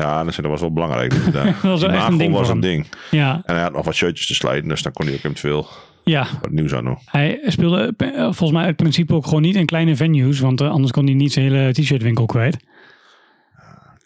[0.00, 1.10] Ja, dus dat was wel belangrijk.
[1.10, 2.70] Dus, dat was wel een ding was voor een hem.
[2.70, 2.86] ding.
[3.10, 5.36] Ja, En hij had nog wat shirtjes te slijten, dus dan kon hij ook hem
[5.36, 5.68] veel
[6.04, 6.26] ja.
[6.40, 6.98] wat nieuws aan doen.
[7.04, 10.70] Hij speelde eh, volgens mij uit principe ook gewoon niet in kleine venues, want eh,
[10.70, 12.56] anders kon hij niet zijn hele t-shirtwinkel kwijt.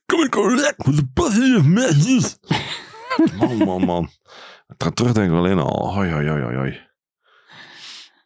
[0.06, 2.38] Coming correct with the positive messages.
[3.38, 4.08] man, man, man.
[4.76, 5.94] Ik terugdenken wel in al.
[5.94, 6.80] Hoi, hoi, hoi, hoi.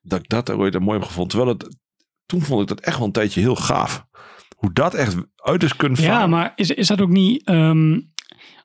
[0.03, 1.37] Dat ik dat er ooit een mooi heb gevonden.
[1.37, 1.77] Terwijl het,
[2.27, 4.07] toen vond ik dat echt wel een tijdje heel gaaf.
[4.59, 6.31] Hoe dat echt uit is kunnen Ja, varen.
[6.31, 7.45] maar is, is dat ook niet...
[7.45, 8.01] ehm,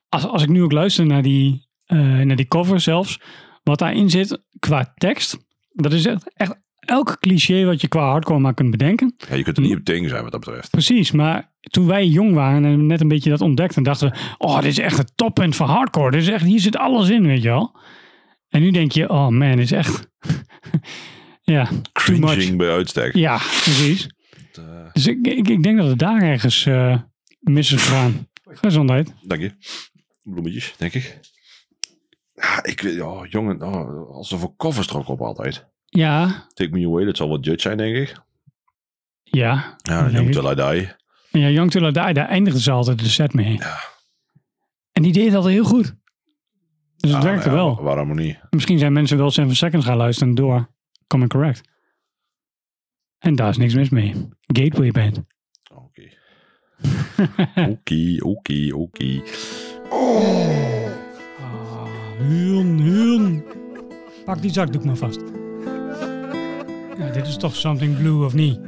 [0.08, 3.20] als, als ik nu ook luister naar die, eh, naar die cover zelfs,
[3.62, 5.38] wat daarin zit qua tekst,
[5.72, 9.14] dat is echt, echt elk cliché wat je qua hardcore maar kunt bedenken.
[9.28, 10.70] Ja, je kunt er niet op tegen zijn wat dat betreft.
[10.70, 14.54] Precies, maar toen wij jong waren en net een beetje dat ontdekten, dachten we, oh,
[14.56, 16.10] dit is echt het toppunt van hardcore.
[16.10, 17.78] Dit is echt, hier zit alles in, weet je wel.
[18.48, 20.08] En nu denk je, oh man, dit is echt,
[21.42, 21.68] ja.
[21.92, 23.14] Cringing bij uitstek.
[23.14, 24.06] Ja, precies.
[24.58, 26.98] Eh, Dus ik, ik, ik denk dat het daar ergens eh,
[27.40, 28.28] mis is gegaan.
[28.44, 29.14] Gezondheid.
[29.22, 29.52] dank je.
[30.22, 31.20] Bloemetjes, denk ik.
[32.34, 35.66] Ja, ik weet, oh, jongen, oh, als er voor covers er ook op altijd.
[35.84, 38.14] Ja, Take Me Away, dat zal wel Judge zijn, denk ik.
[39.22, 39.76] ja.
[39.82, 40.32] Ja, Young.
[40.32, 40.92] Till I Die.
[41.30, 43.52] En ja, Young Till I Die, daar eindigden ze altijd de set mee.
[43.58, 43.78] Ja.
[44.92, 45.94] En die deed dat heel goed.
[46.96, 47.82] Dus het werkte nou ja, wel.
[47.82, 48.38] Waarom niet?
[48.50, 50.70] Misschien zijn mensen wel Seven Seconds gaan luisteren door
[51.06, 51.60] Common Correct.
[53.18, 54.14] En daar is niks mis mee.
[54.40, 55.22] Gateway Band.
[55.84, 56.08] Oké.
[57.70, 59.22] Oké, oké, oké.
[62.18, 63.44] Huun, huun.
[64.24, 65.20] Pak die zakdoek maar vast.
[66.98, 68.58] Ja, dit is toch Something Blue, of niet?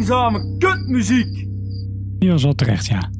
[0.00, 1.46] Langzame kutmuziek.
[2.18, 3.10] Die was wel terecht, ja.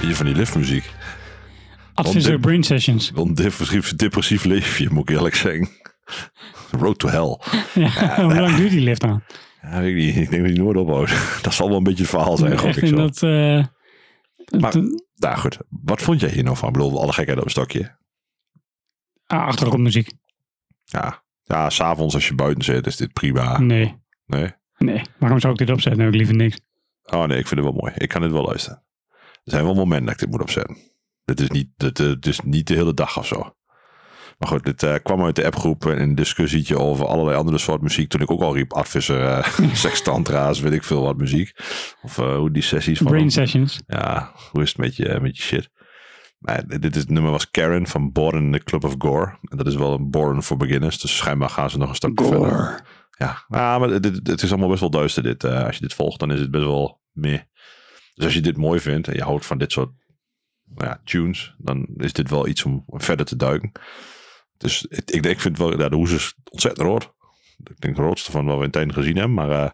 [0.00, 0.90] Beetje van die liftmuziek.
[1.94, 3.12] Advisor Brain Sessions.
[3.14, 5.68] Een depressief, depressief leefje, moet ik eerlijk zeggen.
[6.70, 7.38] Road to hell.
[7.84, 9.22] Ja, hoe lang duurt die lift dan?
[9.62, 10.16] Ja, weet ik niet.
[10.16, 11.12] Ik denk dat hij nooit ophoudt.
[11.44, 12.96] Dat zal wel een beetje het verhaal zijn, gok ik zo.
[12.96, 13.22] dat...
[13.22, 13.64] eh,
[14.60, 16.68] Maar- dat- Nou goed, wat vond jij hier nou van?
[16.68, 17.96] Ik bedoel, alle gekheid op een stokje.
[19.26, 20.12] ah, achtergrondmuziek.
[20.84, 23.58] Ja, ja s'avonds als je buiten zit is dit prima.
[23.58, 23.96] Nee.
[24.26, 24.52] Nee?
[24.78, 25.02] Nee.
[25.18, 26.00] Waarom zou ik dit opzetten?
[26.00, 26.60] Nou, ik liever niks.
[27.04, 27.92] Oh nee, ik vind het wel mooi.
[27.96, 28.82] Ik kan dit wel luisteren.
[29.44, 30.76] Er zijn wel momenten dat ik dit moet opzetten.
[31.24, 33.54] Dit is niet, dit, eh, dit is niet de hele dag of zo.
[34.38, 37.80] Maar goed, dit eh, kwam uit de appgroep en een discussietje over allerlei andere soort
[37.82, 38.08] muziek.
[38.08, 41.52] Toen ik ook al riep, Advisor, eh sextantra's, weet ik veel wat muziek.
[42.02, 43.06] Of hoe die sessies van...
[43.06, 43.80] Brain Sessions.
[43.86, 45.70] Ja, hoe is het met je, met je shit?
[46.40, 49.38] Maar dit is, het nummer was Karen van Born in the Club of Gore.
[49.42, 50.98] En dat is wel een Born voor beginners.
[51.00, 52.48] Dus schijnbaar gaan ze nog een stapje verder.
[53.48, 55.44] Ja, maar dit, het is allemaal best wel duister dit.
[55.44, 57.46] Eh, als je dit volgt, dan is het best wel meer.
[58.14, 59.90] Dus als je dit mooi vindt en je houdt van dit soort
[60.74, 63.72] nou ja, tunes, dan is dit wel iets om verder te duiken.
[64.56, 67.12] Dus het- ik, ik vind wel, ja, de hoes is ontzettend rood.
[67.64, 69.34] Ik denk het roodste van wat we in tijden gezien hebben.
[69.34, 69.70] Maar eh,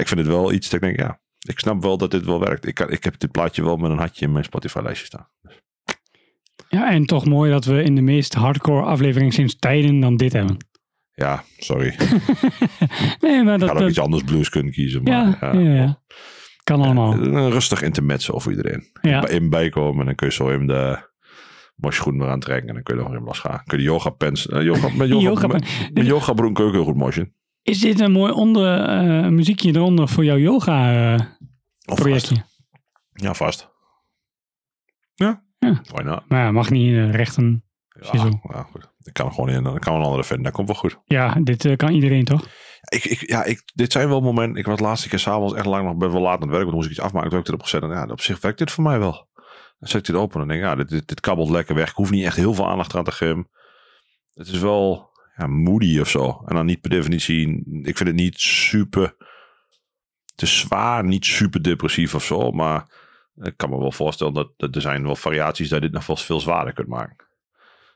[0.00, 2.40] ik vind het wel iets dat ik denk, ja, ik snap wel dat dit wel
[2.40, 2.66] werkt.
[2.66, 5.28] Ik, kan, ik heb dit plaatje wel met een hartje in mijn Spotify-lijstje staan.
[6.72, 10.32] Ja, en toch mooi dat we in de meest hardcore aflevering sinds tijden dan dit
[10.32, 10.56] hebben.
[11.14, 11.96] Ja, sorry.
[13.20, 13.68] Nee, maar Ik dat...
[13.68, 15.00] had ook dat iets anders blues kunnen kiezen.
[15.04, 16.02] ja, Maar, ja, ja,
[16.64, 17.12] Kan allemaal.
[17.12, 18.84] Een rustig intermezzo voor iedereen.
[19.02, 19.26] Ja.
[19.28, 21.08] In bijkomen en dan kun je zo in de
[21.74, 23.62] mosschoenen eraan trekken en dan kun je nog even losgaan.
[23.64, 26.70] Kun je yoga pants, eh, yoga, met yoga, Yoga met, met yoga broek kun je
[26.70, 27.34] ook heel goed moshen.
[27.62, 31.14] Is dit een mooi onder, eh, muziekje eronder voor jouw yoga
[31.86, 32.34] Of projectje?
[32.34, 32.48] vast.
[33.12, 33.68] Ja, vast.
[35.14, 35.44] Ja.
[35.60, 35.80] Ja.
[35.82, 36.22] Why not?
[36.28, 37.64] Maar ja, mag niet in de rechten.
[38.00, 38.90] Ja, ja, goed.
[39.02, 40.44] Ik kan er gewoon in, dan kan een andere vinden.
[40.44, 40.98] Dat komt wel goed.
[41.04, 42.46] Ja, dit eh, kan iedereen toch?
[42.88, 44.58] Ik, ik, ja, ik, dit zijn wel momenten.
[44.58, 46.62] Ik was de laatste keer s'avonds echt lang nog best wel laat aan het werk.
[46.62, 47.28] Want moest ik iets afmaken.
[47.28, 47.82] Toen heb ik dit opgezet.
[47.82, 49.28] En ja, op zich werkt dit voor mij wel.
[49.78, 51.90] Dan zet ik dit open en denk ik, ja, dit, dit, dit kabbelt lekker weg.
[51.90, 53.48] Ik hoef niet echt heel veel aandacht aan te geven.
[54.34, 56.42] Het is wel ja, moody of zo.
[56.46, 57.48] En dan niet per definitie.
[57.82, 59.14] Ik vind het niet super.
[60.26, 62.50] Het is zwaar, niet super depressief of zo.
[62.50, 62.86] Maar
[63.42, 66.06] ik kan me wel voorstellen dat, dat er zijn wel variaties dat je dit nog
[66.06, 67.16] wel veel zwaarder kunt maken.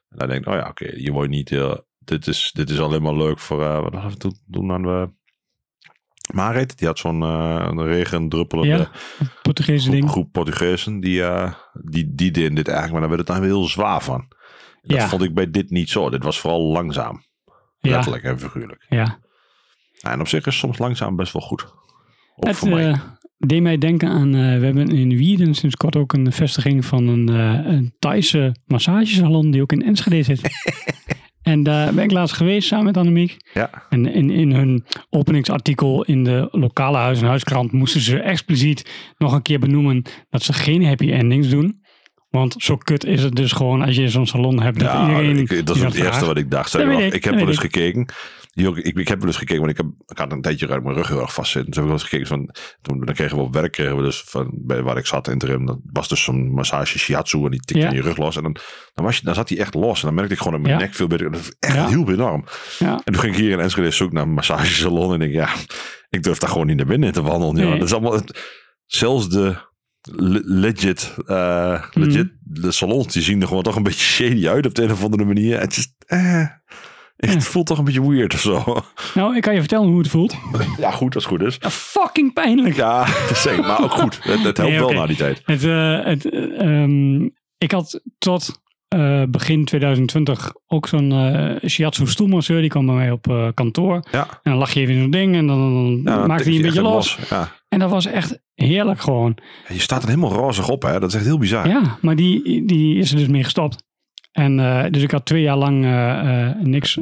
[0.09, 1.51] En dan denk ik, oh ja, oké, je wordt niet.
[1.53, 3.63] eh, dit, is, dit is alleen maar leuk voor.
[3.63, 5.09] eh, wat hadden we toen, aan we.
[6.35, 8.91] Marit, die had zo'n een regendruppelende Ja,
[9.43, 10.11] Portugese groep, ding.
[10.11, 11.01] groep Portugezen.
[11.01, 11.23] Die,
[11.73, 14.29] die, die deden dit eigenlijk, maar dan werd het dan heel zwaar van.
[14.83, 15.09] Dat Ja.
[15.09, 16.11] vond ik bij dit niet zo.
[16.11, 17.25] Dit was vooral langzaam.
[17.79, 18.87] Ja, Letterlijk en figuurlijk.
[18.89, 19.19] ja.
[20.01, 21.63] En op zich is soms langzaam best wel goed.
[22.37, 23.01] Ook Het voor mij.
[23.49, 27.09] Deed mij denken aan, eh, we hebben in Wierden sinds kort ook een vestiging van
[27.09, 30.41] een, eh, een Thaise massagesalon die ook in Enschede zit.
[31.43, 33.37] en daar ben ik laatst geweest samen met Annemiek.
[33.55, 33.71] Ja.
[33.89, 39.33] En in, in hun openingsartikel in de lokale huis- en huiskrant moesten ze expliciet nog
[39.33, 41.83] een keer benoemen dat ze geen happy endings doen.
[42.35, 44.79] Want zo kut is het dus gewoon als je zo'n salon hebt.
[44.79, 46.71] Dat Ja, iedereen ik, dat is het eerste wat ik dacht.
[46.71, 48.09] Zeg, ik, ik, heb wel eens gekeken.
[48.55, 50.69] Die ook, ik, ik heb wel eens gekeken, want ik, heb, ik had een tijdje
[50.69, 51.73] uit mijn rug heel erg vastzitten.
[51.73, 54.03] Toen heb ik wel eens gekeken van, toen, dan kregen we op werk, kregen we
[54.03, 57.61] dus van, bij waar ik zat interim, dat was dus zo'n massage shiatsu en die
[57.61, 57.89] tikte Ja.
[57.89, 58.37] in je rug los.
[58.37, 58.57] En dan,
[58.95, 60.75] dan, was je, dan zat hij echt los en dan merkte ik gewoon dat mijn
[60.75, 60.81] Ja.
[60.85, 61.31] nek veel beter.
[61.33, 61.89] Dat echt Ja.
[61.89, 62.45] heel enorm.
[62.79, 65.55] En toen ging ik hier in Enschede zoeken naar een massagesalon en ik denk, ja,
[66.09, 67.57] ik durf daar gewoon niet naar binnen te wandelen.
[67.57, 67.69] Ja.
[67.69, 67.79] Nee.
[67.79, 68.21] Dat is allemaal,
[68.87, 69.57] zelfs de
[70.03, 72.15] le- legit, eh, legit
[72.45, 72.61] Mhm.
[72.63, 75.05] de salons, die zien er gewoon toch een beetje shady uit op de een of
[75.05, 75.61] andere manier.
[75.61, 76.47] Het is, eh,
[77.33, 78.83] het voelt toch een beetje weird of zo.
[79.15, 80.37] Nou, ik kan je vertellen hoe het voelt.
[80.79, 81.59] Ja, goed, als het goed is.
[81.71, 82.77] Fucking pijnlijk.
[82.77, 84.19] Ja, zeker, maar ook goed.
[84.23, 85.43] Het, het helpt Nee, wel na die tijd.
[85.45, 92.07] Het, eh, het, eh, ehm, ik had tot eh, begin 2020 ook zo'n eh shiatsu
[92.07, 92.61] stoelmasseur.
[92.61, 94.03] Die kwam bij mij op kantoor.
[94.11, 96.53] Ja, En dan lag je even in zo'n ding en dan, dan ja maakte hij
[96.53, 97.19] een je beetje los.
[97.31, 97.53] Ja.
[97.69, 99.37] En dat was echt heerlijk gewoon.
[99.69, 101.01] Je staat er helemaal rozig op, hè?
[101.01, 101.69] Dat is echt heel bizar.
[101.69, 103.83] Ja, maar die, die is er dus mee gestopt.
[104.35, 106.99] En eh, dus ik had twee jaar lang eh, eh, niks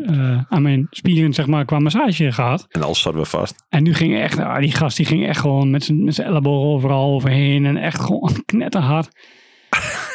[0.49, 2.67] aan mijn spieren, zeg maar, qua massage gehad.
[2.71, 3.65] En alles staat weer vast.
[3.69, 6.27] En nu ging echt, ah, die gast die ging echt gewoon met zijn, met zijn
[6.27, 7.67] ellebogen overal overheen.
[7.67, 9.09] En echt gewoon knetterhard.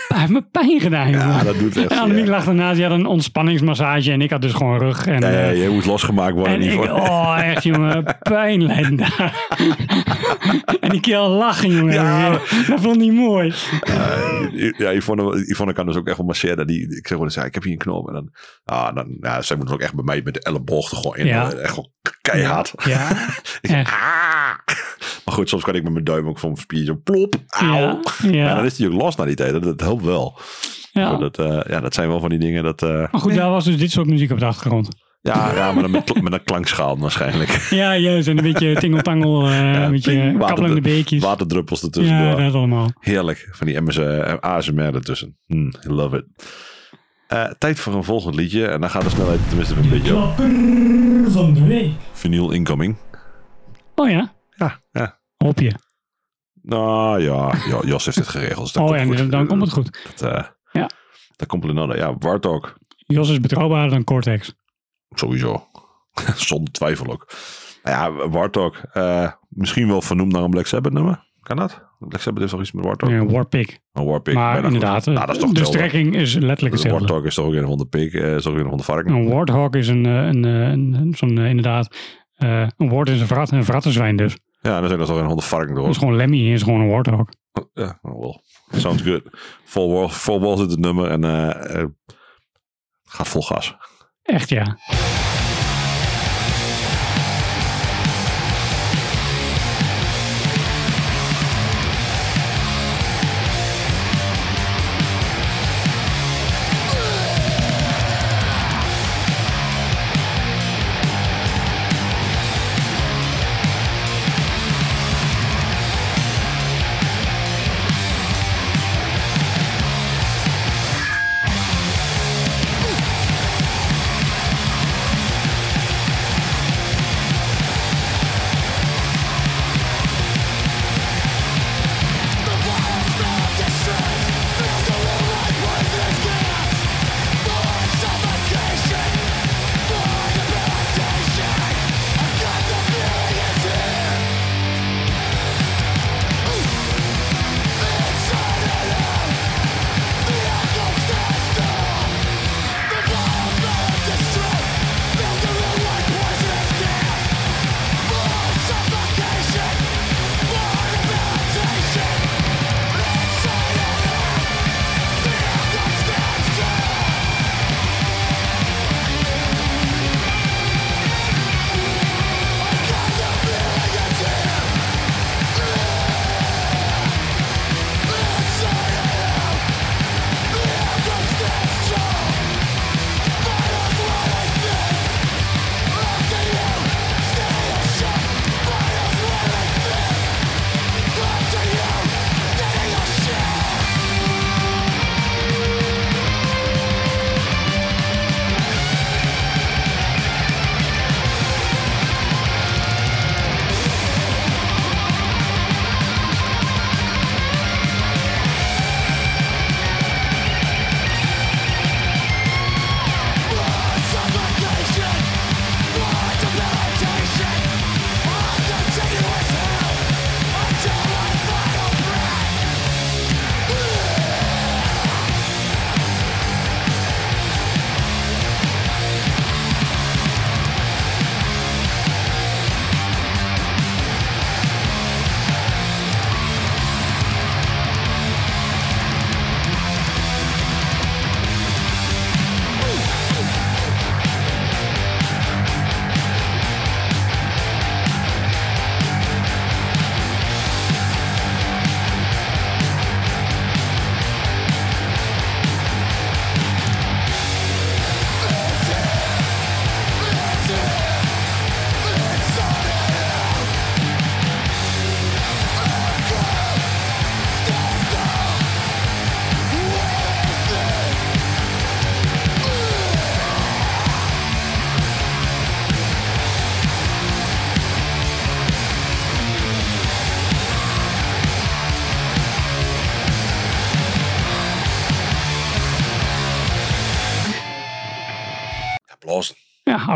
[0.08, 1.91] Hij heeft me pijn gedaan, Ja, dat doet echt.
[1.91, 2.32] En Annemiek ja.
[2.32, 5.06] lag ernaast, die had een ontspanningsmassage en ik had dus gewoon rug.
[5.06, 6.54] En, Ja, ja, eh, je moet losgemaakt worden.
[6.54, 8.70] en ik, oh echt jongen, pijn
[10.80, 11.93] en die keer al lachen jongen.
[11.93, 12.30] Ja.
[12.67, 13.54] Dat vond ik niet mooi.
[13.89, 16.67] Uh, ja, Yvonne, Yvonne kan dus ook echt wel masseren.
[16.67, 18.08] Die, ik zeg wel eens, ja, ik heb hier een knoop.
[18.08, 18.30] En dan,
[18.65, 21.15] ah, dan ja, zij moet er ook echt bij mij met de elleboog er gewoon
[21.17, 21.26] in.
[21.26, 21.52] Ja.
[21.52, 21.91] Echt gewoon
[22.22, 22.74] keihard.
[22.84, 23.10] Ja,
[23.62, 24.76] Ik ah.
[25.27, 27.35] Maar goed, soms kan ik met mijn duim ook van mijn spier zo plop.
[27.47, 27.99] Auw.
[28.31, 29.51] Ja, dan is die ook los na die tijd.
[29.51, 30.39] Dat, dat helpt wel.
[30.91, 31.15] ja.
[31.17, 32.81] Dat, eh, ja, dat zijn wel van die dingen dat...
[32.83, 34.89] eh, Maar goed, daar was dus dit soort muziek op de achtergrond.
[35.21, 37.49] Ja, ja maar dan met, met een klankschaal waarschijnlijk.
[37.69, 38.27] Ja, juist.
[38.27, 41.21] En een beetje tingeltangel, eh een beetje ping, kabbelende beekjes.
[41.23, 42.15] Waterdruppels ertussen.
[42.17, 42.91] Ja, dat allemaal.
[42.99, 43.47] Heerlijk.
[43.51, 43.99] Van die MS,
[44.39, 45.37] ASMR ertussen.
[45.45, 46.25] Hmm, I love it.
[47.27, 48.67] Eh, tijd voor een volgend liedje.
[48.67, 50.35] En dan gaat de snelheid tenminste een beetje op.
[51.31, 51.91] Van de week.
[52.11, 52.95] Vinyl incoming.
[53.95, 55.16] Oh ja, Ja, ja.
[55.38, 55.71] Hoop je.
[56.62, 58.63] Nou ja, Jo- Jos heeft het geregeld.
[58.63, 59.17] Dus dat Oh komt ja, goed.
[59.17, 60.00] dan, dan komt het goed.
[60.17, 60.89] Dat, eh, Ja.
[61.36, 61.97] Dat komt in orde.
[61.97, 62.78] Ja, Warthog.
[62.97, 64.54] Jos is betrouwbaarder dan Cortex.
[65.10, 65.67] Sowieso.
[66.36, 67.32] Zonder twijfel ook.
[67.84, 68.84] Nou ja, Warthog.
[68.91, 71.26] eh, misschien wel vernoemd naar een Black Sabbath nummer.
[71.41, 71.86] Kan dat?
[72.00, 73.10] Black Sabbath heeft toch iets met Warthog?
[73.10, 73.78] Ja, Warpig.
[73.93, 74.34] Een Warpig.
[74.34, 77.06] maar inderdaad, Nou, dat is toch de strekking is letterlijk De hetzelfde.
[77.08, 78.84] Warthog is toch ook een van de pik, eh, is toch weer een van de
[78.84, 79.13] varken.
[79.15, 81.95] Een warthog is een, een, een, een- zo'n inderdaad,
[82.38, 84.38] een wart is een vrat en een vrat is zwijn dus.
[84.67, 85.89] Ja, dan zijn dat toch een van de varken Dat door.
[85.91, 87.25] is gewoon Lemmy is gewoon een warthog.
[87.73, 88.41] Ja, well.
[88.71, 89.21] Sounds good.
[89.65, 91.84] Vol vol zit het nummer en eh,
[93.03, 93.75] gaat vol gas.
[94.23, 94.77] Echt ja.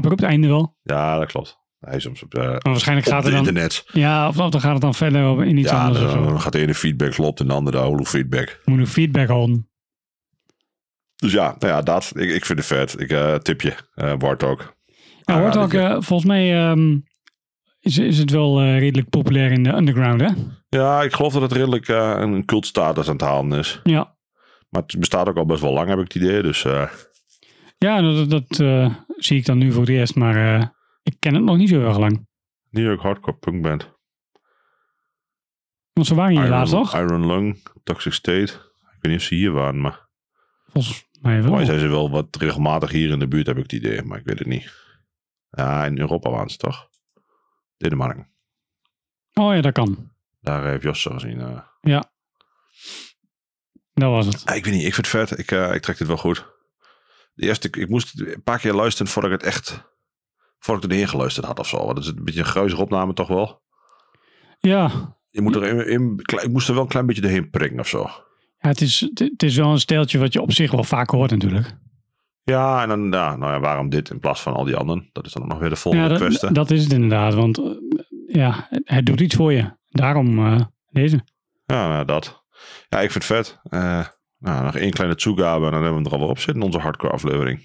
[0.05, 0.77] Abrupt einde wel.
[0.83, 1.59] Ja, dat klopt.
[1.79, 3.45] Hij is soms op, eh, waarschijnlijk op gaat het dan...
[3.47, 3.83] internet.
[3.91, 6.25] Ja, of, dan gaat het dan verder in iets Ja, anders zo.
[6.25, 8.61] dan gaat de ene feedback klopt en de andere de holo feedback.
[8.65, 9.69] Moet een feedback houden.
[11.15, 12.11] Dus ja, nou ja, dat.
[12.15, 12.99] Ik, ik vind het vet.
[12.99, 13.73] Ik eh, tip je.
[13.95, 14.75] eh Bart ook.
[15.25, 15.79] Ja, hoort ook, Aanradertje.
[15.79, 16.97] eh, volgens mij ehm,
[17.79, 20.27] is, is het wel redelijk populair in de underground, hè?
[20.69, 23.79] Ja, ik geloof dat het redelijk een cultstatus aan het halen is.
[23.83, 24.15] Ja,
[24.69, 26.41] Maar het bestaat ook al best wel lang, heb ik het idee.
[26.41, 26.65] Dus
[27.81, 30.67] ja dat, dat eh, zie ik dan nu voor het eerst, maar eh,
[31.03, 32.27] ik ken het nog niet zo erg lang.
[32.69, 33.91] New York hardcore punkband.
[35.93, 36.95] Want ze waren hier laatst, toch?
[36.95, 38.41] Iron Lung, Toxic State.
[38.95, 40.09] Ik weet niet of ze hier waren, maar
[40.65, 41.51] Volgens mij wel.
[41.51, 44.01] mij zijn ze wel wat regelmatig hier in de buurt, heb ik het idee.
[44.03, 44.73] Maar ik weet het niet.
[45.49, 46.89] Ja, in Europa waren ze toch?
[47.77, 48.29] Denemarken.
[49.33, 50.11] Oh ja, dat kan.
[50.39, 51.39] Daar heeft Jos zo gezien.
[51.39, 52.01] eh.
[53.93, 54.45] Dat was het.
[54.45, 55.39] Ah, ik weet niet, ik vind het vet.
[55.39, 56.45] Ik, ik trek dit wel goed.
[57.33, 59.83] De eerste, ik moest een paar keer luisteren voordat ik het echt,
[60.59, 61.77] voordat ik erin geluisterd had of zo.
[61.77, 63.61] Want het is een beetje een gruizige opname toch wel.
[64.59, 64.91] Ja,
[65.29, 67.87] Je moet er in, in- ik moest er wel een klein beetje doorheen prikken of
[67.87, 67.99] zo.
[68.59, 71.31] ja het, is, het, is wel een steltje wat je op zich wel vaak hoort
[71.31, 71.73] natuurlijk.
[72.43, 75.09] Ja, en dan, ja, nou ja, waarom dit in plaats van al die anderen?
[75.11, 76.51] Dat is dan nog weer de volgende Ja, kwestie.
[76.51, 77.33] dat, is het inderdaad.
[77.33, 77.65] Want eh,
[78.27, 79.77] ja, het doet iets voor je.
[79.89, 81.21] Daarom eh, deze.
[81.65, 82.43] Ja, nou, dat.
[82.89, 83.59] Ja, ik vind het vet.
[83.63, 84.05] Eh,
[84.41, 86.61] nou, nog één kleine toegabe en dan hebben we hem er alweer op zitten in
[86.61, 87.59] onze hardcore aflevering.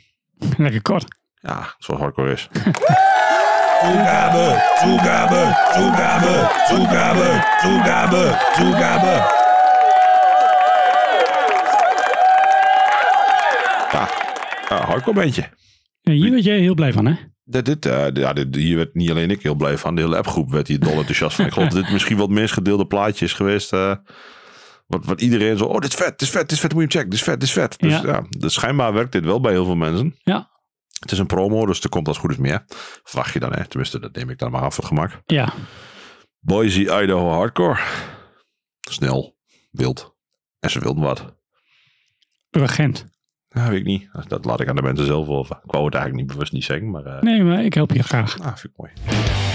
[0.56, 1.04] Lekker kort.
[1.40, 2.48] Ja, zoals hardcore is.
[3.80, 9.34] Toegabe, toegabe, toegabe, toegabe, toegabe, toegabe.
[13.92, 14.08] Ja,
[14.68, 15.48] ja hardcore bandje.
[16.00, 17.14] Ja, hier werd jij heel blij van, hè?
[17.44, 19.94] Dit, dit, eh, ja, dit, hier werd niet alleen ik heel blij van.
[19.94, 21.44] De hele appgroep werd hier dol enthousiast van.
[21.46, 23.72] Ik geloof dat dit misschien wel het meest gedeelde plaatje is geweest.
[23.72, 23.92] eh,
[24.86, 26.92] wat, wat iedereen zo, oh dit is vet, dit is vet, dit is vet, moet
[26.92, 27.10] je hem checken.
[27.10, 27.76] Dit is vet, dit is vet.
[27.80, 28.06] Dus Ja.
[28.06, 30.16] ja, dus schijnbaar werkt dit wel bij heel veel mensen.
[30.22, 30.50] Ja.
[31.00, 32.64] Het is een promo, dus er komt als goed is meer.
[33.02, 33.66] Verwacht je dan, hè?
[33.66, 35.20] Tenminste, dat neem ik dan maar af voor het gemak.
[35.26, 35.52] Ja.
[36.38, 37.80] Boise, Idaho Hardcore.
[38.90, 39.36] Snel,
[39.70, 40.14] wild.
[40.60, 41.34] En ze wilden wat.
[42.50, 43.06] Urgent.
[43.48, 44.08] Ja, weet ik niet.
[44.28, 45.56] Dat laat ik aan de mensen zelf over.
[45.64, 48.02] Ik wou het eigenlijk niet bewust niet zeggen, maar eh Nee, maar ik help je
[48.02, 48.38] graag.
[48.40, 49.45] ah, vind ik mooi.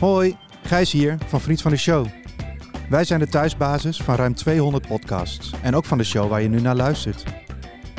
[0.00, 2.06] Hoi, Gijs hier van Vriend van de Show.
[2.88, 6.48] Wij zijn de thuisbasis van ruim 200 podcasts en ook van de show waar je
[6.48, 7.24] nu naar luistert.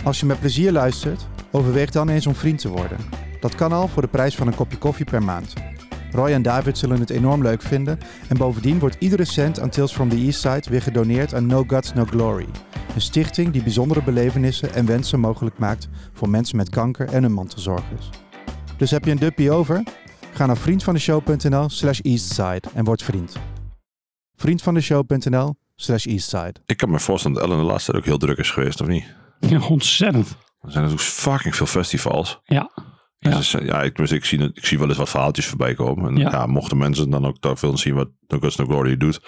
[0.04, 2.98] Als je met plezier luistert, overweeg dan eens om vriend te worden.
[3.40, 5.54] Dat kan al voor de prijs van een kopje koffie per maand.
[6.12, 9.94] Roy en David zullen het enorm leuk vinden en bovendien wordt iedere cent aan Tales
[9.94, 12.48] from the East Side weer gedoneerd aan No Guts No Glory.
[12.96, 17.34] Een stichting die bijzondere belevenissen en wensen mogelijk maakt voor mensen met kanker en hun
[17.34, 18.10] mantelzorgers.
[18.78, 19.84] Dus heb je een duppie over?
[20.34, 23.36] Ga naar vriendvandeshow.nl slash eastside en word vriend.
[24.36, 26.54] vriendvandeshow.nl slash eastside.
[26.66, 28.88] Ik kan me voorstellen dat Ellen de laatste tijd ook heel druk is geweest, of
[28.88, 29.06] niet?
[29.40, 30.28] Ja, ontzettend.
[30.62, 32.40] Er zijn natuurlijk fucking veel festivals.
[32.44, 32.72] Ja.
[33.18, 33.38] Ja, Ja.
[33.38, 36.10] dus, ja ik, dus ik, zie, ik zie wel eens wat verhaaltjes voorbij komen.
[36.10, 36.30] En Ja.
[36.32, 36.46] ja.
[36.46, 39.20] mochten mensen dan ook daar veel zien wat No Guts No Glory doet.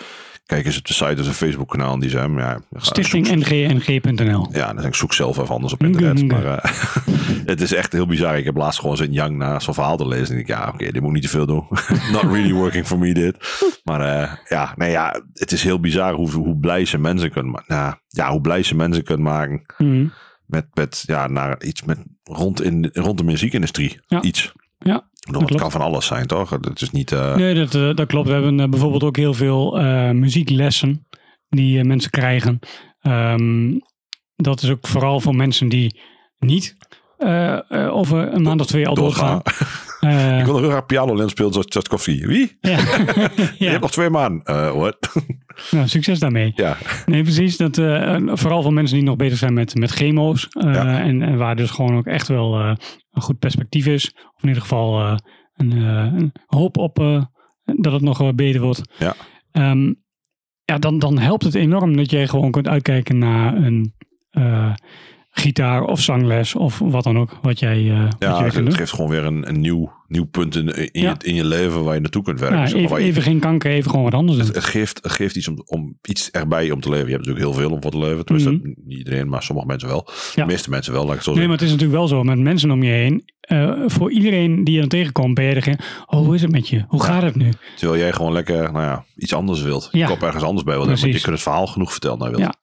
[0.45, 1.99] Kijk eens op de site, dus een Facebook kanaal.
[1.99, 4.47] Die zijn, ja, Stichting zoek- ngng.nl.
[4.51, 6.13] Ja, dan ik zoek zelf even anders op internet.
[6.13, 6.33] Nge, nge.
[6.33, 6.71] Maar eh,
[7.45, 8.37] het is echt heel bizar.
[8.37, 10.35] Ik heb laatst gewoon zin Young naar zo'n verhaal te lezen.
[10.35, 11.67] En ik ja, oké, dit moet ik niet te veel doen.
[12.13, 13.37] Not really working for me dit.
[13.83, 17.51] Maar eh, ja, nee, ja, het is heel bizar hoe, hoe blij ze mensen kunnen
[17.51, 17.75] maken.
[17.75, 20.07] Nou, ja, hoe blij ze mensen kunnen maken Mhm.
[20.45, 23.99] met, met ja, naar iets met rond, in, rond de muziekindustrie.
[24.07, 24.21] Ja.
[24.21, 24.51] Iets.
[24.79, 26.49] Ja, bedoel, het kan van alles zijn, toch?
[26.49, 27.11] Het is niet.
[27.11, 28.27] eh, Nee, dat, eh, dat klopt.
[28.27, 29.71] We hebben eh, bijvoorbeeld ook heel veel
[30.13, 31.07] muzieklessen
[31.49, 32.59] die mensen krijgen.
[33.01, 33.77] Ehm,
[34.35, 35.99] dat is ook vooral voor mensen die
[36.39, 36.75] niet
[37.69, 39.41] over een maand of twee al doorgaan.
[40.39, 42.25] Ik wil nog heel graag piano leren spelen zoals Tchaikovsky.
[42.25, 42.57] Wie?
[42.61, 42.77] ja.
[43.57, 44.43] Je hebt nog twee maanden.
[44.45, 44.97] Eh, wat?
[45.71, 46.51] Nou, succes daarmee.
[46.55, 46.77] ja.
[47.05, 47.57] Nee, precies.
[47.57, 50.47] Dat, eh, vooral voor mensen die nog bezig zijn met, met chemo's.
[50.49, 50.99] eh, Ja.
[51.01, 52.77] en, en waar dus gewoon ook echt wel een
[53.21, 54.11] goed perspectief is.
[54.13, 55.17] Of in ieder geval
[55.53, 56.95] een, een hoop op
[57.65, 58.81] dat het nog beter wordt.
[58.97, 59.15] Ja.
[59.51, 59.93] Ehm,
[60.63, 63.93] ja, dan, dan helpt het enorm dat jij gewoon kunt uitkijken naar een
[65.35, 67.37] gitaar of zangles of wat dan ook.
[67.41, 70.55] Wat jij, eh wat Ja, je het, geeft gewoon weer een, een nieuw, nieuw punt
[70.55, 71.15] in, in, Ja.
[71.19, 72.57] je, in je leven waar je naartoe kunt werken.
[72.59, 74.45] Ja, Zeg maar, even, waar je- even geen kanker, even gewoon wat anders doen.
[74.47, 77.05] het, het geeft, het geeft iets om, om iets erbij om te leven.
[77.07, 78.25] Je hebt natuurlijk heel veel om voor te leven.
[78.25, 78.67] Tenminste, Mhm.
[78.85, 80.07] niet iedereen, maar sommige mensen wel.
[80.35, 81.59] De meeste mensen wel, laat ik het zo Nee, zeggen.
[81.59, 83.31] maar het is natuurlijk wel zo met mensen om je heen.
[83.43, 85.77] eh, voor iedereen die je dan tegenkomt, ben je degene.
[86.05, 86.83] Oh, hoe is het met je?
[86.87, 87.49] Hoe gaat het nu?
[87.77, 89.89] Terwijl jij gewoon lekker nou ja, iets anders wilt.
[89.91, 92.37] Je kop ergens anders bij hebben, Want je kunt het verhaal genoeg vertellen wilt.
[92.41, 92.53] Ja.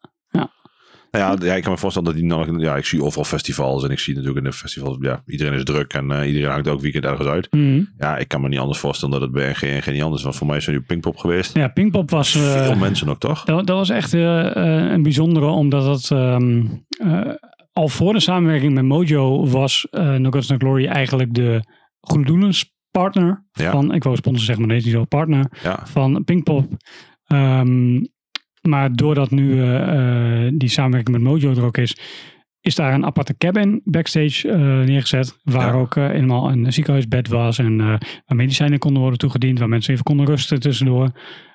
[1.10, 1.18] Ja.
[1.28, 3.84] Nou ja, ja, ik kan me voorstellen dat die namelijk, ja, ik zie overal festivals
[3.84, 6.66] en ik zie natuurlijk in de festivals, ja, iedereen is druk en eh, iedereen hangt
[6.66, 7.52] elk weekend ergens uit.
[7.52, 7.82] Mhm.
[7.98, 10.36] Ja, ik kan me niet anders voorstellen dat het bij en niet anders was.
[10.36, 11.54] Voor mij is het nu Pinkpop geweest.
[11.56, 12.34] Ja, Pinkpop was.
[12.34, 13.44] eh, Veel mensen ook, toch?
[13.44, 16.10] dat, dat was echt eh, een bijzondere, omdat het.
[16.10, 16.62] ehm,
[16.98, 17.20] eh,
[17.72, 21.62] al voor de samenwerking met Mojo was uh, No Gods No Glory eigenlijk de
[22.00, 23.70] goede doelenspartner Ja.
[23.70, 23.94] van.
[23.94, 26.66] Ik wou sponsor zeggen, maar nee, niet zo partner Ja, van Pinkpop.
[27.24, 27.94] Ehm,
[28.68, 31.96] maar doordat nu eh, eh, die samenwerking met Mojo er ook is,
[32.60, 35.38] is daar een aparte cabin backstage eh, neergezet.
[35.42, 35.80] Waar Ja.
[35.80, 40.04] ook eh, helemaal een ziekenhuisbed was en waar medicijnen konden worden toegediend, waar mensen even
[40.04, 41.10] konden rusten tussendoor.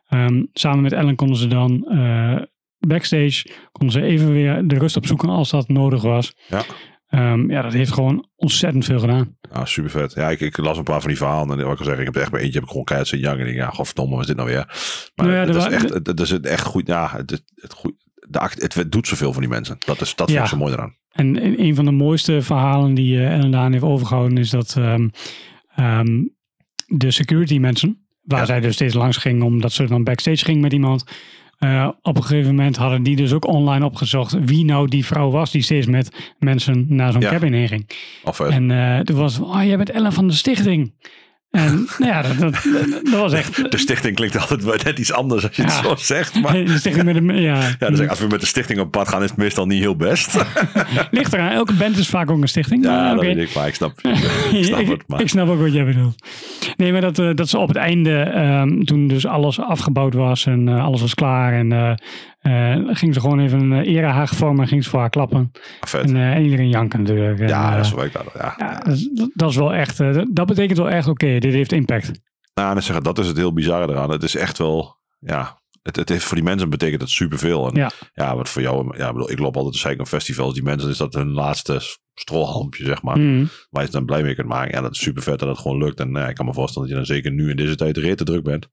[0.08, 1.88] Ehm, samen met Ellen konden ze dan
[2.80, 6.36] backstage, konden ze even weer de rust opzoeken als dat nodig was.
[6.48, 6.62] Ja.
[7.10, 9.38] Ehm, ja, dat heeft gewoon ontzettend veel gedaan.
[9.52, 10.14] ja super vet.
[10.14, 12.06] Ja, ik, ik las een paar van die verhalen en wat ik al zeg, ik
[12.06, 13.40] heb er echt bij eentje heb ik gewoon keihard zin jangen.
[13.40, 14.66] En ik denk, ja, godverdomme, wat is dit nou weer?
[15.16, 17.44] Maar Nou ja, het, er is echt, het, het is echt goed, ja, het, het,
[17.56, 17.94] het, goed,
[18.30, 19.78] de act, het doet zoveel voor die mensen.
[19.86, 20.96] Dat, is, dat vind ik zo mooi eraan.
[21.12, 24.76] En een een van de mooiste verhalen die eh, Ellen Daan heeft overgehouden is dat
[24.78, 25.08] ehm,
[25.76, 26.24] ehm,
[26.88, 28.46] de security mensen, waar Ja.
[28.46, 31.04] zij dus steeds langs ging omdat ze dan backstage ging met iemand,
[31.74, 35.30] eh, op een gegeven moment hadden die dus ook online opgezocht wie nou die vrouw
[35.32, 37.30] was die steeds met mensen naar zo'n Ja.
[37.30, 37.90] cabin heen ging.
[38.24, 40.94] Of, eh, En eh, toen was oh jij bent Ellen van de stichting.
[41.56, 42.54] En nou ja, dat, dat,
[43.04, 43.72] dat was echt...
[43.72, 46.42] de stichting klinkt altijd net iets anders als je het zo zegt.
[46.42, 49.08] Maar De stichting met een, ja, ja, dus als we met de stichting op pad
[49.08, 50.46] gaan, is het meestal niet heel best.
[51.12, 51.52] ligt eraan.
[51.52, 52.84] Elke band is vaak ook een stichting.
[52.84, 53.26] ja, maar dat oké.
[53.26, 54.00] weet ik, maar ik snap,
[54.52, 55.04] ik snap ik, het.
[55.08, 55.22] Maar.
[55.22, 56.28] ik snap ook wat jij bedoelt.
[56.78, 60.46] Nee, maar dat, eh, dat ze op het einde, ehm, toen dus alles afgebouwd was
[60.46, 61.54] en eh, alles was klaar.
[61.54, 61.94] En eh
[62.46, 65.52] eh, ging ze gewoon even een uh, erehaag vormen en ging ze voor haar klappen.
[65.82, 66.04] Vet.
[66.10, 67.40] En, eh, en iedereen janken natuurlijk.
[67.40, 68.26] En, ja, eh, dat is wel dat.
[68.34, 68.54] Ja.
[68.58, 71.72] ja, dat, is- dat is wel echt, eh, dat- betekent wel echt, oké, dit heeft
[71.72, 72.12] impact.
[72.54, 74.10] Nou, en ik zeg, dat is het heel bizarre eraan.
[74.12, 77.68] Het is echt wel, ja, het, het heeft voor die mensen betekent het superveel.
[77.70, 77.92] En Ja.
[78.14, 80.54] ja, wat voor jou, ja, ik bedoel, ik loop altijd de op festivals.
[80.54, 81.80] Die mensen is dat hun laatste
[82.14, 83.18] strohalmpje, zeg maar.
[83.20, 83.40] Mm.
[83.70, 84.76] Waar je het dan blij mee kunt maken.
[84.76, 86.00] Ja, dat is super vet dat het gewoon lukt.
[86.00, 88.24] En ja, ik kan me voorstellen dat je dan zeker nu in deze tijd rete
[88.24, 88.68] druk bent.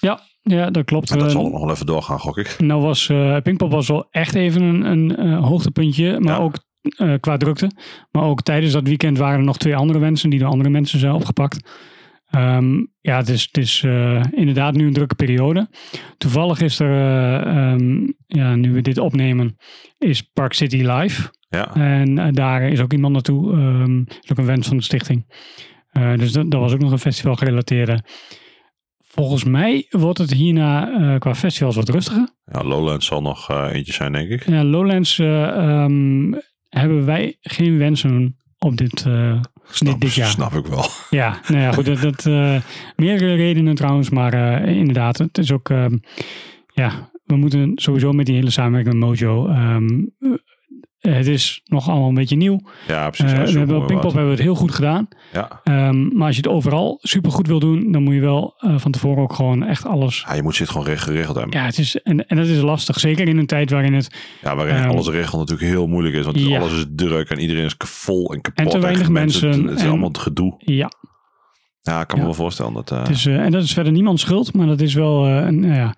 [0.00, 1.10] Ja, dat klopt.
[1.10, 2.54] En dat Eh, zal ook nog wel even doorgaan, gok ik.
[2.58, 6.40] Nou was eh Pinkpop was wel echt even een, een hoogtepuntje, maar Ja.
[6.42, 6.54] ook
[6.96, 7.70] eh, qua drukte.
[8.10, 10.98] Maar ook tijdens dat weekend waren er nog twee andere mensen die door andere mensen
[10.98, 11.70] zijn opgepakt.
[12.28, 13.82] Ehm, ja, het is, het is
[14.30, 15.68] inderdaad nu een drukke periode.
[16.18, 19.56] Toevallig is er, eh, ehm, ja, nu we dit opnemen,
[19.98, 21.30] is Park City live.
[21.48, 23.52] Ja, En daar is ook iemand naartoe.
[23.52, 25.26] ehm is ook een wens van de stichting.
[26.16, 28.02] Dus dat, dat was ook nog een festival gerelateerde.
[29.18, 32.28] Volgens mij wordt het hierna eh, qua festivals wat rustiger.
[32.52, 34.46] ja Lowlands zal nog eh, eentje zijn, denk ik.
[34.46, 36.32] Ja, Lowlands eh, ehm,
[36.68, 39.06] hebben wij geen wensen op dit,
[39.70, 40.28] Snap, dit jaar.
[40.28, 40.84] snap ik wel.
[41.10, 41.84] Ja, nou ja, goed.
[41.84, 42.24] Dat, dat,
[42.96, 45.96] meerdere redenen trouwens, maar inderdaad, het is ook, ehm,
[46.74, 50.30] ja, we moeten sowieso met die hele samenwerking met Mojo, ehm, eh,
[50.98, 52.60] het is nog allemaal een beetje nieuw.
[52.86, 53.30] Ja, Eh, precies.
[53.36, 55.08] ja, we hebben op Pinkpop hebben we het heel goed gedaan.
[55.32, 55.60] Ja.
[55.64, 58.78] Ehm, maar als je het overal super goed wil doen, dan moet je wel eh,
[58.78, 60.24] van tevoren ook gewoon echt alles.
[60.28, 61.58] ja, je moet zit gewoon reg- geregeld hebben.
[61.60, 63.00] Ja, het is, en, en dat is lastig.
[63.00, 64.14] Zeker in een tijd waarin het.
[64.42, 66.24] Ja, waarin Ehm, alles regelen natuurlijk heel moeilijk is.
[66.24, 66.58] Want ja.
[66.58, 68.64] alles is druk en iedereen is vol en kapot.
[68.64, 70.54] En te weinig mensen Het, het is en- allemaal het gedoe.
[70.58, 70.90] Ja,
[71.80, 72.90] Ja, ik kan me wel voorstellen dat...
[72.90, 75.46] eh, het is, eh, en dat is verder niemands schuld, maar dat is wel eh,
[75.46, 75.92] een,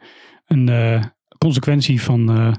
[0.46, 1.02] een eh,
[1.38, 2.52] consequentie van eh,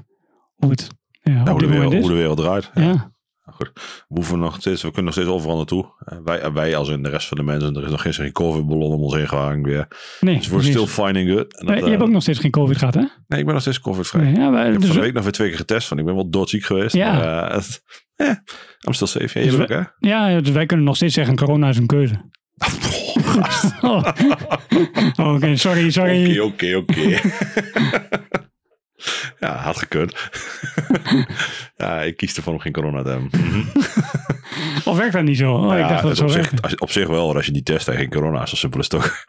[0.54, 0.88] hoe het
[1.22, 2.70] ja, hoe, de wereld, hoe de wereld draait.
[2.74, 3.10] Ja.
[3.44, 3.70] Goed.
[3.74, 5.84] We, hoeven nog steeds, we kunnen nog steeds overal naartoe.
[6.04, 7.76] Eh, wij, wij als in de rest van de mensen.
[7.76, 9.88] Er is nog geen covid-ballon om ons heen gehangen weer.
[10.20, 10.36] nee.
[10.36, 11.58] Dus we're still finding good.
[11.58, 13.00] En dat, Eh, je eh, hebt ook nog steeds geen COVID gehad, hè?
[13.00, 14.22] Nee, ik ben nog steeds covid-vrij.
[14.24, 15.88] Nee, ja, maar, Ik heb dus, van de week nog weer twee keer getest.
[15.88, 16.94] Want ik ben wel doodziek geweest.
[16.94, 17.12] Ja.
[17.14, 17.82] Maar, eh, het-
[18.16, 18.26] eh,
[18.86, 19.38] I'm still safe.
[19.44, 19.80] Ja, Dus ook, hè?
[19.98, 22.14] ja, dus wij kunnen nog steeds zeggen: corona is een keuze.
[23.80, 24.04] Oh.
[25.34, 26.38] Oké, sorry, sorry.
[26.38, 27.20] Oké, oké, oké.
[29.40, 30.30] Ja, had gekund.
[31.76, 33.30] ja, ik kies ervoor om geen corona te hebben.
[34.84, 35.54] Of werkt dat niet zo?
[35.54, 37.52] Oh, ja, ik dacht dat het zo op, zich, als, op zich wel, als je
[37.52, 39.24] die test en geen corona, zo simpel is het ook.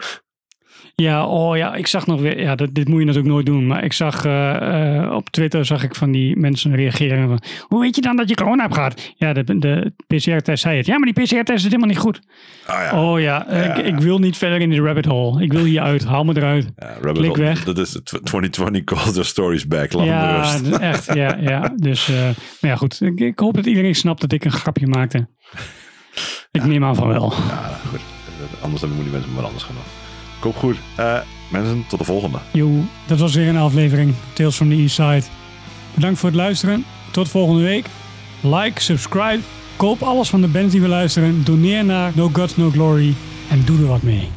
[0.95, 3.67] Ja, oh ja, ik zag nog weer, ja, dat, dit moet je natuurlijk nooit doen,
[3.67, 7.81] maar ik zag eh, eh, op Twitter zag ik van die mensen reageren van, hoe
[7.81, 9.13] weet je dan dat je corona hebt gehad?
[9.15, 10.85] Ja, de, de PCR-test zei het.
[10.85, 12.19] Ja, maar die PCR-test is helemaal niet goed.
[12.65, 13.75] Ah ja, Oh ja, Ja.
[13.75, 15.43] Ik, ik wil niet verder in die rabbit hole.
[15.43, 16.67] Ik wil hier uit, haal me eruit.
[16.77, 17.63] ja Rabbit klik Hole, weg.
[17.63, 19.93] Dat is het 2020 calls the stories back.
[19.93, 20.67] Laat ja, rust.
[20.67, 21.73] echt, ja, ja.
[21.75, 22.15] Dus, eh,
[22.61, 23.01] maar ja, goed.
[23.01, 25.27] Ik, ik hoop dat iedereen snapt dat ik een grapje maakte.
[26.51, 27.33] Ik neem aan van wel.
[27.47, 27.99] Ja, goed.
[28.61, 30.02] Anders dan moeten die mensen maar anders gaan doen.
[30.43, 30.77] Koop goed.
[30.95, 31.17] Eh,
[31.49, 32.37] mensen, tot de volgende.
[32.51, 32.69] Yo,
[33.07, 34.13] dat was weer een aflevering.
[34.33, 35.23] Tales from the East Side.
[35.93, 36.85] Bedankt voor het luisteren.
[37.11, 37.85] Tot volgende week.
[38.41, 39.39] Like, subscribe.
[39.75, 41.43] Koop alles van de bands die we luisteren.
[41.43, 43.13] Doneer naar No Gods No Glory.
[43.49, 44.29] En doe er wat mee.